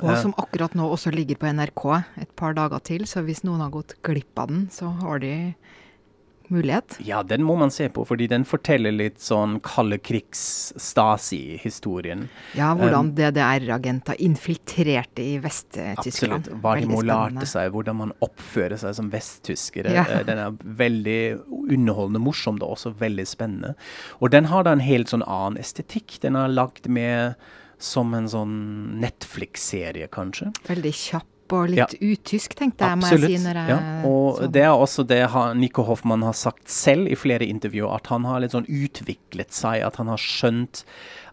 Og 0.00 0.14
som 0.20 0.34
akkurat 0.40 0.74
nå 0.78 0.88
også 0.90 1.12
ligger 1.14 1.40
på 1.40 1.50
NRK 1.52 1.84
et 2.24 2.32
par 2.38 2.56
dager 2.58 2.82
til, 2.86 3.06
så 3.08 3.24
hvis 3.26 3.44
noen 3.46 3.62
har 3.64 3.74
gått 3.74 3.98
glipp 4.06 4.40
av 4.40 4.50
den, 4.52 4.66
så 4.72 4.92
har 5.02 5.22
de 5.22 5.34
mulighet? 6.50 6.98
Ja, 7.04 7.22
den 7.22 7.42
må 7.46 7.54
man 7.58 7.70
se 7.70 7.88
på, 7.92 8.04
fordi 8.06 8.26
den 8.30 8.44
forteller 8.48 8.92
litt 8.94 9.20
sånn 9.22 9.60
kalde 9.64 9.98
krigs-Stasi-historien. 10.02 12.28
Ja, 12.58 12.74
hvordan 12.78 13.06
um, 13.10 13.14
DDR-agenter 13.16 14.14
infiltrerte 14.22 15.22
i 15.22 15.38
Vest-Tyskland. 15.42 15.98
Absolutt. 16.00 16.48
Hva 16.64 16.72
de 16.80 16.86
må 16.90 17.00
lærte 17.06 17.46
seg, 17.48 17.72
hvordan 17.74 17.96
man 18.02 18.12
oppfører 18.24 18.78
seg 18.82 18.92
som 18.98 19.06
vesttyskere. 19.12 19.90
Ja. 19.94 20.04
Eh, 20.10 20.22
den 20.28 20.38
er 20.42 20.50
veldig 20.82 21.22
underholdende, 21.70 22.20
morsom 22.24 22.56
og 22.60 22.70
også 22.74 22.90
veldig 23.00 23.26
spennende. 23.30 23.70
Og 24.20 24.26
den 24.34 24.44
har 24.50 24.60
da 24.66 24.70
en 24.76 24.84
helt 24.84 25.08
sånn 25.12 25.26
annen 25.26 25.58
estetikk. 25.62 26.08
Den 26.24 26.34
er 26.38 26.46
lagd 26.50 26.84
med 26.90 27.20
som 27.80 28.14
en 28.14 28.28
sånn 28.30 28.56
Netflix-serie, 29.00 30.10
kanskje. 30.12 30.52
Veldig 30.68 30.94
kjapp 30.94 31.28
og 31.56 31.70
litt 31.72 31.96
ja. 31.96 32.12
utysk, 32.12 32.56
tenkte 32.58 32.86
jeg. 32.86 33.00
Absolutt. 33.00 33.30
Jeg 33.30 33.40
si 33.40 33.46
når 33.46 33.60
jeg 33.60 33.72
ja. 33.72 33.80
Og 34.08 34.28
så. 34.36 34.50
det 34.56 34.66
er 34.66 34.74
også 34.74 35.06
det 35.08 35.22
Nico 35.60 35.86
Hoffmann 35.88 36.26
har 36.26 36.36
sagt 36.38 36.70
selv 36.72 37.10
i 37.10 37.18
flere 37.18 37.48
intervjuer, 37.48 37.90
at 37.96 38.12
han 38.12 38.28
har 38.28 38.42
litt 38.42 38.56
sånn 38.56 38.68
utviklet 38.68 39.54
seg, 39.56 39.82
at 39.86 40.00
han 40.00 40.12
har 40.12 40.20
skjønt 40.20 40.84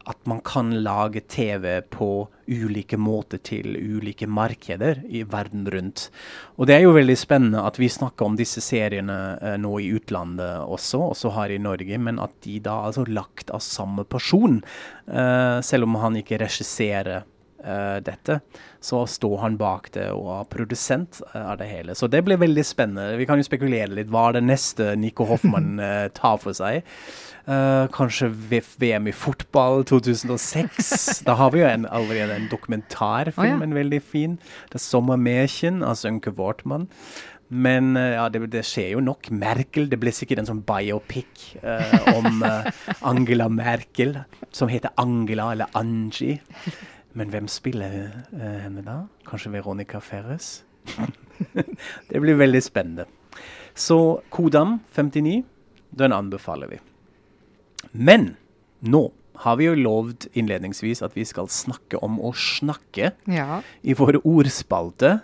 at 0.08 0.20
man 0.24 0.40
kan 0.40 0.72
lage 0.84 1.20
TV 1.28 1.82
på 1.92 2.28
ulike 2.48 2.96
måter 2.98 3.42
til 3.44 3.76
ulike 3.76 4.28
markeder 4.28 5.02
i 5.12 5.26
verden 5.28 5.68
rundt. 5.68 6.06
Og 6.56 6.70
det 6.70 6.78
er 6.78 6.86
jo 6.86 6.94
veldig 6.96 7.18
spennende 7.20 7.66
at 7.68 7.76
vi 7.80 7.90
snakker 7.92 8.30
om 8.30 8.38
disse 8.40 8.64
seriene 8.64 9.18
eh, 9.36 9.58
nå 9.60 9.74
i 9.84 9.90
utlandet 9.98 10.64
også, 10.64 11.02
også 11.12 11.34
her 11.36 11.52
i 11.52 11.60
Norge, 11.60 12.00
men 12.00 12.22
at 12.24 12.38
de 12.48 12.56
da 12.64 12.80
altså 12.88 13.04
lagt 13.12 13.52
av 13.52 13.60
samme 13.66 14.08
person, 14.08 14.62
eh, 15.12 15.60
selv 15.60 15.90
om 15.90 16.00
han 16.00 16.22
ikke 16.22 16.40
regisserer 16.40 17.28
uh, 17.66 17.98
dette, 18.04 18.40
så 18.84 19.04
står 19.10 19.38
han 19.42 19.58
bak 19.60 19.90
det 19.96 20.08
og 20.14 20.30
er 20.36 20.50
produsent 20.52 21.22
uh, 21.34 21.54
av 21.54 21.56
det 21.62 21.70
hele. 21.70 21.96
Så 21.98 22.10
det 22.12 22.24
blir 22.28 22.40
veldig 22.42 22.66
spennende. 22.66 23.18
Vi 23.20 23.28
kan 23.30 23.40
jo 23.40 23.48
spekulere 23.48 23.94
litt. 23.94 24.12
Hva 24.14 24.30
er 24.30 24.38
det 24.38 24.46
neste 24.48 24.92
Nico 25.00 25.28
Hoffmann 25.30 25.78
uh, 25.82 26.08
tar 26.20 26.38
for 26.44 26.58
seg? 26.58 26.86
kanskje 27.48 28.28
VM 28.28 29.06
i 29.08 29.14
fotball 29.16 29.86
2006. 29.88 31.22
da 31.24 31.38
har 31.40 31.54
vi 31.54 31.62
jo 31.62 31.70
en, 31.70 31.86
allerede 31.88 32.36
en 32.36 32.50
dokumentarfilm, 32.52 33.62
oh, 33.62 33.62
ja. 33.62 33.64
en 33.64 33.76
veldig 33.78 34.02
fin. 34.04 34.34
Det 34.68 34.76
er 34.76 34.84
'Sommermärchen' 34.84 35.80
av 35.80 35.96
Sønke 35.96 36.34
Wortmann. 36.36 36.90
Men 37.48 37.96
ja, 37.96 38.28
det, 38.28 38.50
det, 38.52 38.66
skjer 38.68 38.98
jo 38.98 39.00
nok. 39.00 39.32
Merkel 39.32 39.88
Det 39.88 39.96
blir 39.96 40.12
sikkert 40.12 40.44
en 40.44 40.50
sånn 40.50 40.60
biopic 40.68 41.56
uh, 41.64 42.18
om 42.18 42.44
uh, 42.44 42.68
Angela 43.08 43.48
Merkel, 43.48 44.18
som 44.52 44.68
heter 44.68 44.92
Angela 45.00 45.54
eller 45.56 45.72
Angie. 45.72 46.42
Men 47.18 47.32
hvem 47.34 47.48
spiller 47.50 47.94
uh, 48.34 48.42
henne 48.64 48.84
da? 48.86 49.02
Kanskje 49.28 49.56
Veronica 49.56 50.02
Ferres? 50.04 50.62
det 52.10 52.22
blir 52.22 52.38
veldig 52.38 52.62
spennende. 52.64 53.08
Så 53.78 54.22
Kodam 54.34 54.80
59, 54.94 55.42
den 55.98 56.14
anbefaler 56.14 56.70
vi. 56.72 56.82
Men 57.92 58.36
nå 58.86 59.08
har 59.44 59.58
vi 59.60 59.68
jo 59.68 59.78
lovd 59.78 60.30
innledningsvis 60.38 61.04
at 61.06 61.18
vi 61.18 61.26
skal 61.30 61.50
snakke 61.54 62.00
om 62.06 62.18
å 62.22 62.34
snakke 62.34 63.12
ja. 63.30 63.62
i 63.82 63.94
våre 63.98 64.22
ordspalte. 64.26 65.20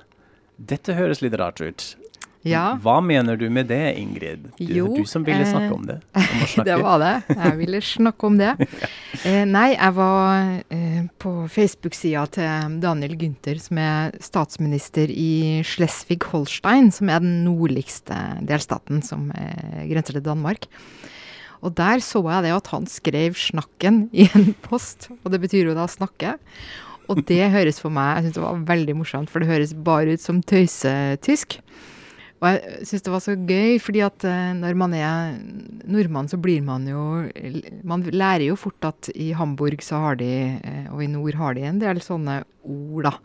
Dette 0.58 0.98
høres 0.98 1.24
litt 1.26 1.38
rart 1.42 1.62
ut. 1.66 1.88
Ja. 2.44 2.64
Hva 2.84 2.98
mener 3.00 3.38
du 3.40 3.46
med 3.54 3.70
det, 3.72 3.96
Ingrid? 4.00 4.50
Du, 4.58 4.66
jo, 4.76 4.88
du 4.98 5.08
som 5.08 5.24
ville 5.24 5.46
snakke 5.48 5.72
om 5.72 5.86
det. 5.88 6.00
Om 6.58 6.66
det 6.68 6.76
var 6.82 7.00
det. 7.00 7.14
Jeg 7.32 7.56
ville 7.62 7.80
snakke 7.88 8.28
om 8.28 8.36
det. 8.40 8.50
ja. 8.84 8.90
eh, 9.24 9.44
nei, 9.48 9.70
jeg 9.72 9.96
var 9.96 10.50
eh, 10.76 11.00
på 11.24 11.32
Facebook-sida 11.52 12.26
til 12.36 12.76
Daniel 12.84 13.16
Günther, 13.20 13.62
som 13.64 13.80
er 13.80 14.18
statsminister 14.24 15.12
i 15.12 15.64
Schleswig-Holstein, 15.68 16.92
som 16.92 17.12
er 17.14 17.24
den 17.24 17.42
nordligste 17.48 18.18
delstaten 18.44 19.00
som 19.08 19.30
eh, 19.32 19.88
grenser 19.92 20.20
til 20.20 20.28
Danmark. 20.28 20.68
Og 21.64 21.72
der 21.78 22.04
så 22.04 22.20
jeg 22.28 22.44
det 22.44 22.56
at 22.58 22.72
han 22.74 22.86
skrev 22.92 23.40
'snakken' 23.40 24.10
i 24.12 24.28
en 24.36 24.52
post, 24.68 25.08
og 25.24 25.32
det 25.32 25.40
betyr 25.40 25.72
jo 25.72 25.78
da 25.78 25.88
'snakke'. 25.88 26.36
Og 27.12 27.24
det 27.28 27.52
høres 27.52 27.80
for 27.84 27.92
meg 27.92 28.18
jeg 28.18 28.24
synes 28.24 28.36
det 28.36 28.44
var 28.44 28.68
veldig 28.68 28.96
morsomt, 28.96 29.32
for 29.32 29.40
det 29.40 29.48
høres 29.48 29.74
bare 29.74 30.16
ut 30.16 30.24
som 30.24 30.44
tøysetysk. 30.44 31.60
Og 32.44 32.50
jeg 32.52 32.88
syns 32.90 33.06
det 33.06 33.12
var 33.14 33.22
så 33.24 33.34
gøy, 33.40 33.78
fordi 33.80 34.02
at 34.04 34.26
uh, 34.28 34.52
når 34.58 34.76
man 34.76 34.96
er 34.98 35.38
nordmann, 35.88 36.28
så 36.28 36.36
blir 36.42 36.60
man 36.66 36.84
jo 36.90 37.24
Man 37.88 38.04
lærer 38.12 38.50
jo 38.50 38.58
fort 38.60 38.84
at 38.90 39.08
i 39.16 39.32
Hamburg 39.32 39.80
så 39.86 40.02
har 40.04 40.20
de, 40.20 40.60
uh, 40.60 40.92
og 40.92 41.06
i 41.06 41.08
nord 41.12 41.40
har 41.40 41.56
de 41.56 41.64
en 41.70 41.80
del 41.80 42.04
sånne 42.04 42.42
ord, 42.68 43.08
da. 43.08 43.16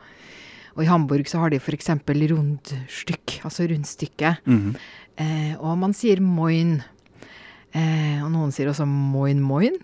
Og 0.76 0.84
i 0.84 0.90
Hamburg 0.90 1.26
så 1.26 1.42
har 1.42 1.50
de 1.50 1.58
f.eks. 1.58 1.90
rundstykk, 2.06 3.40
altså 3.42 3.66
rundstykke. 3.66 4.36
Mm 4.46 4.58
-hmm. 4.58 4.76
eh, 5.18 5.54
og 5.58 5.78
man 5.78 5.92
sier 5.92 6.20
moin. 6.20 6.82
og 7.74 8.30
noen 8.30 8.52
sier 8.52 8.68
også 8.68 8.86
moin 8.86 9.40
moin. 9.40 9.74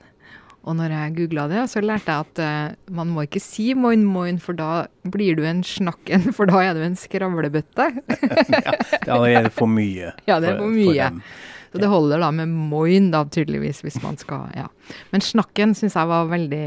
Og 0.64 0.76
når 0.78 0.94
jeg 0.94 1.14
googla 1.18 1.44
det, 1.50 1.64
så 1.72 1.82
lærte 1.84 2.12
jeg 2.12 2.24
at 2.24 2.40
uh, 2.40 2.92
man 2.96 3.10
må 3.12 3.26
ikke 3.26 3.42
si 3.42 3.72
moin 3.76 4.04
moin, 4.08 4.38
for 4.40 4.56
da 4.56 4.86
blir 5.12 5.36
du 5.36 5.44
en 5.44 5.60
snakken, 5.66 6.30
for 6.36 6.48
da 6.48 6.62
er 6.64 6.78
du 6.78 6.84
en 6.86 6.96
skravlebøtte. 6.96 7.90
ja, 9.08 9.18
det 9.20 9.34
er 9.42 9.50
for 9.52 9.68
mye. 9.68 10.14
Ja, 10.28 10.40
det 10.40 10.54
er 10.54 10.62
for 10.62 10.72
mye. 10.72 11.10
Så 11.74 11.80
det 11.82 11.90
holder 11.90 12.20
da 12.22 12.30
med 12.30 12.48
moin, 12.48 13.10
da, 13.10 13.24
tydeligvis, 13.26 13.82
hvis 13.82 14.00
man 14.04 14.16
skal 14.20 14.48
Ja. 14.54 14.68
Men 15.10 15.24
snakken 15.24 15.72
syns 15.74 15.96
jeg 15.98 16.06
var 16.06 16.28
veldig 16.30 16.66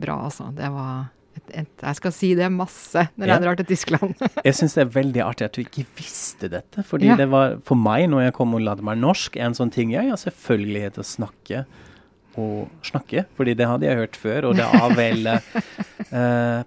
bra, 0.00 0.16
altså. 0.30 0.48
Det 0.56 0.70
var 0.72 1.10
et, 1.36 1.52
et, 1.60 1.70
jeg 1.82 1.98
skal 1.98 2.14
si 2.14 2.30
det 2.38 2.48
masse 2.50 3.04
når 3.20 3.28
ja. 3.28 3.34
jeg 3.34 3.44
drar 3.44 3.60
til 3.60 3.68
Tyskland. 3.68 4.24
jeg 4.48 4.56
syns 4.56 4.74
det 4.78 4.82
er 4.86 4.94
veldig 4.96 5.22
artig 5.26 5.46
at 5.46 5.58
du 5.58 5.62
ikke 5.62 5.84
visste 5.98 6.50
dette. 6.50 6.82
Fordi 6.88 7.12
ja. 7.12 7.18
det 7.20 7.28
var 7.30 7.60
for 7.68 7.78
meg, 7.78 8.08
når 8.10 8.26
jeg 8.26 8.36
kom 8.40 8.56
og 8.58 8.64
lærte 8.64 8.86
meg 8.86 8.98
norsk, 9.04 9.38
en 9.38 9.54
sånn 9.54 9.70
ting 9.74 9.92
ja, 9.94 10.02
selvfølgelig 10.08 10.24
selvfølgelighet 10.24 10.98
å 10.98 11.06
snakke 11.06 11.62
å 12.38 12.66
snakke, 12.86 13.24
fordi 13.38 13.56
det 13.58 13.66
hadde 13.66 13.88
jeg 13.88 14.00
hørt 14.02 14.18
før. 14.20 14.50
Og 14.50 14.58
det 14.60 14.66
er 14.66 14.94
vel 14.98 15.30
Uh, 16.10 16.66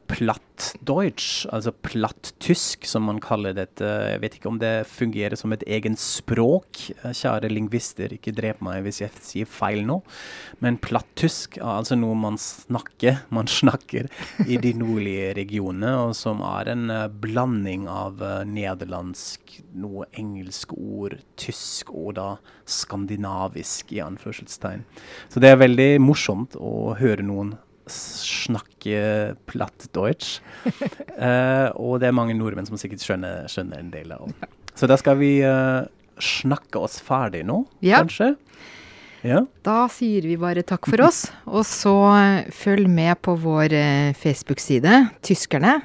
Plattdeutsch, 0.54 1.48
altså 1.50 1.72
platt-tysk, 1.86 2.86
som 2.86 3.08
man 3.10 3.20
kaller 3.24 3.56
dette. 3.58 3.88
Jeg 4.14 4.20
vet 4.22 4.36
ikke 4.38 4.52
om 4.52 4.60
det 4.62 4.86
fungerer 4.86 5.36
som 5.40 5.54
et 5.56 5.64
egen 5.66 5.96
språk. 6.00 6.78
Kjære 7.02 7.50
lingvister, 7.50 8.14
ikke 8.14 8.36
drep 8.38 8.62
meg 8.66 8.84
hvis 8.86 9.02
jeg 9.02 9.24
sier 9.26 9.50
feil 9.50 9.82
nå. 9.88 10.00
Men 10.62 10.78
platt-tysk 10.84 11.58
er 11.58 11.72
altså 11.72 11.98
noe 11.98 12.18
man 12.20 12.38
snakker, 12.42 13.24
man 13.34 13.50
snakker 13.50 14.12
i 14.46 14.60
de 14.62 14.76
nordlige 14.78 15.34
regionene, 15.40 15.96
og 16.06 16.14
som 16.18 16.46
er 16.46 16.74
en 16.76 16.86
uh, 16.94 17.08
blanding 17.10 17.90
av 17.90 18.22
nederlandsk, 18.46 19.58
noe 19.74 20.08
engelsk 20.20 20.78
ord, 20.78 21.18
tysk 21.40 21.92
og 21.94 22.16
da 22.22 22.30
skandinavisk, 22.70 23.96
i 23.98 24.02
anførselstegn. 24.06 24.86
Så 25.34 25.42
det 25.42 25.54
er 25.54 25.62
veldig 25.62 25.92
morsomt 26.02 26.58
å 26.62 26.94
høre 27.00 27.26
noen 27.26 27.56
snakke 27.90 29.36
platt 29.50 29.90
Deutsch. 29.96 30.40
uh, 31.18 31.70
og 31.84 32.00
det 32.02 32.10
er 32.10 32.16
mange 32.16 32.36
nordmenn 32.38 32.68
som 32.70 32.80
sikkert 32.80 33.04
skjønner, 33.04 33.48
skjønner 33.52 33.82
en 33.82 33.92
del 33.94 34.14
av. 34.16 34.32
Så 34.74 34.90
da 34.90 34.98
skal 35.00 35.20
vi 35.20 35.36
uh, 35.46 35.84
snakke 36.22 36.82
oss 36.82 37.00
ferdig 37.04 37.44
nå, 37.48 37.64
ja. 37.84 38.04
kanskje? 38.04 38.34
Ja. 39.24 39.46
Da 39.64 39.86
sier 39.92 40.26
vi 40.28 40.36
bare 40.40 40.66
takk 40.68 40.90
for 40.90 41.06
oss, 41.06 41.26
og 41.56 41.64
så 41.68 41.96
uh, 42.12 42.52
følg 42.56 42.90
med 42.92 43.20
på 43.24 43.38
vår 43.40 43.78
Facebook-side, 44.20 45.08
Tyskerne. 45.24 45.80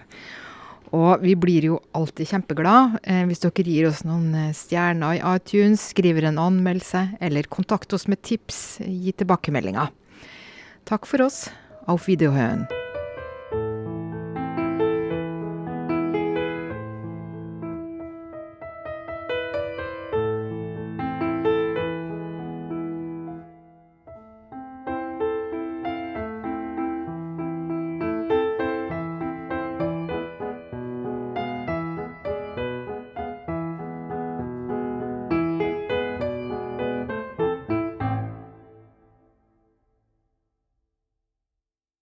Og 0.96 1.20
vi 1.20 1.34
blir 1.36 1.66
jo 1.66 1.74
alltid 1.92 2.30
kjempeglad 2.30 2.94
eh, 3.02 3.26
hvis 3.28 3.42
dere 3.42 3.64
gir 3.66 3.90
oss 3.90 3.98
noen 4.08 4.54
stjerner 4.56 5.18
i 5.18 5.34
iTunes, 5.36 5.90
skriver 5.92 6.30
en 6.30 6.40
anmeldelse, 6.40 7.02
eller 7.20 7.50
kontakt 7.52 7.92
oss 7.92 8.06
med 8.08 8.22
tips, 8.24 8.78
gi 8.80 9.12
tilbakemeldinger. 9.12 9.92
Takk 10.88 11.04
for 11.04 11.26
oss. 11.26 11.42
Auf 11.88 12.06
Wiederhören. 12.06 12.68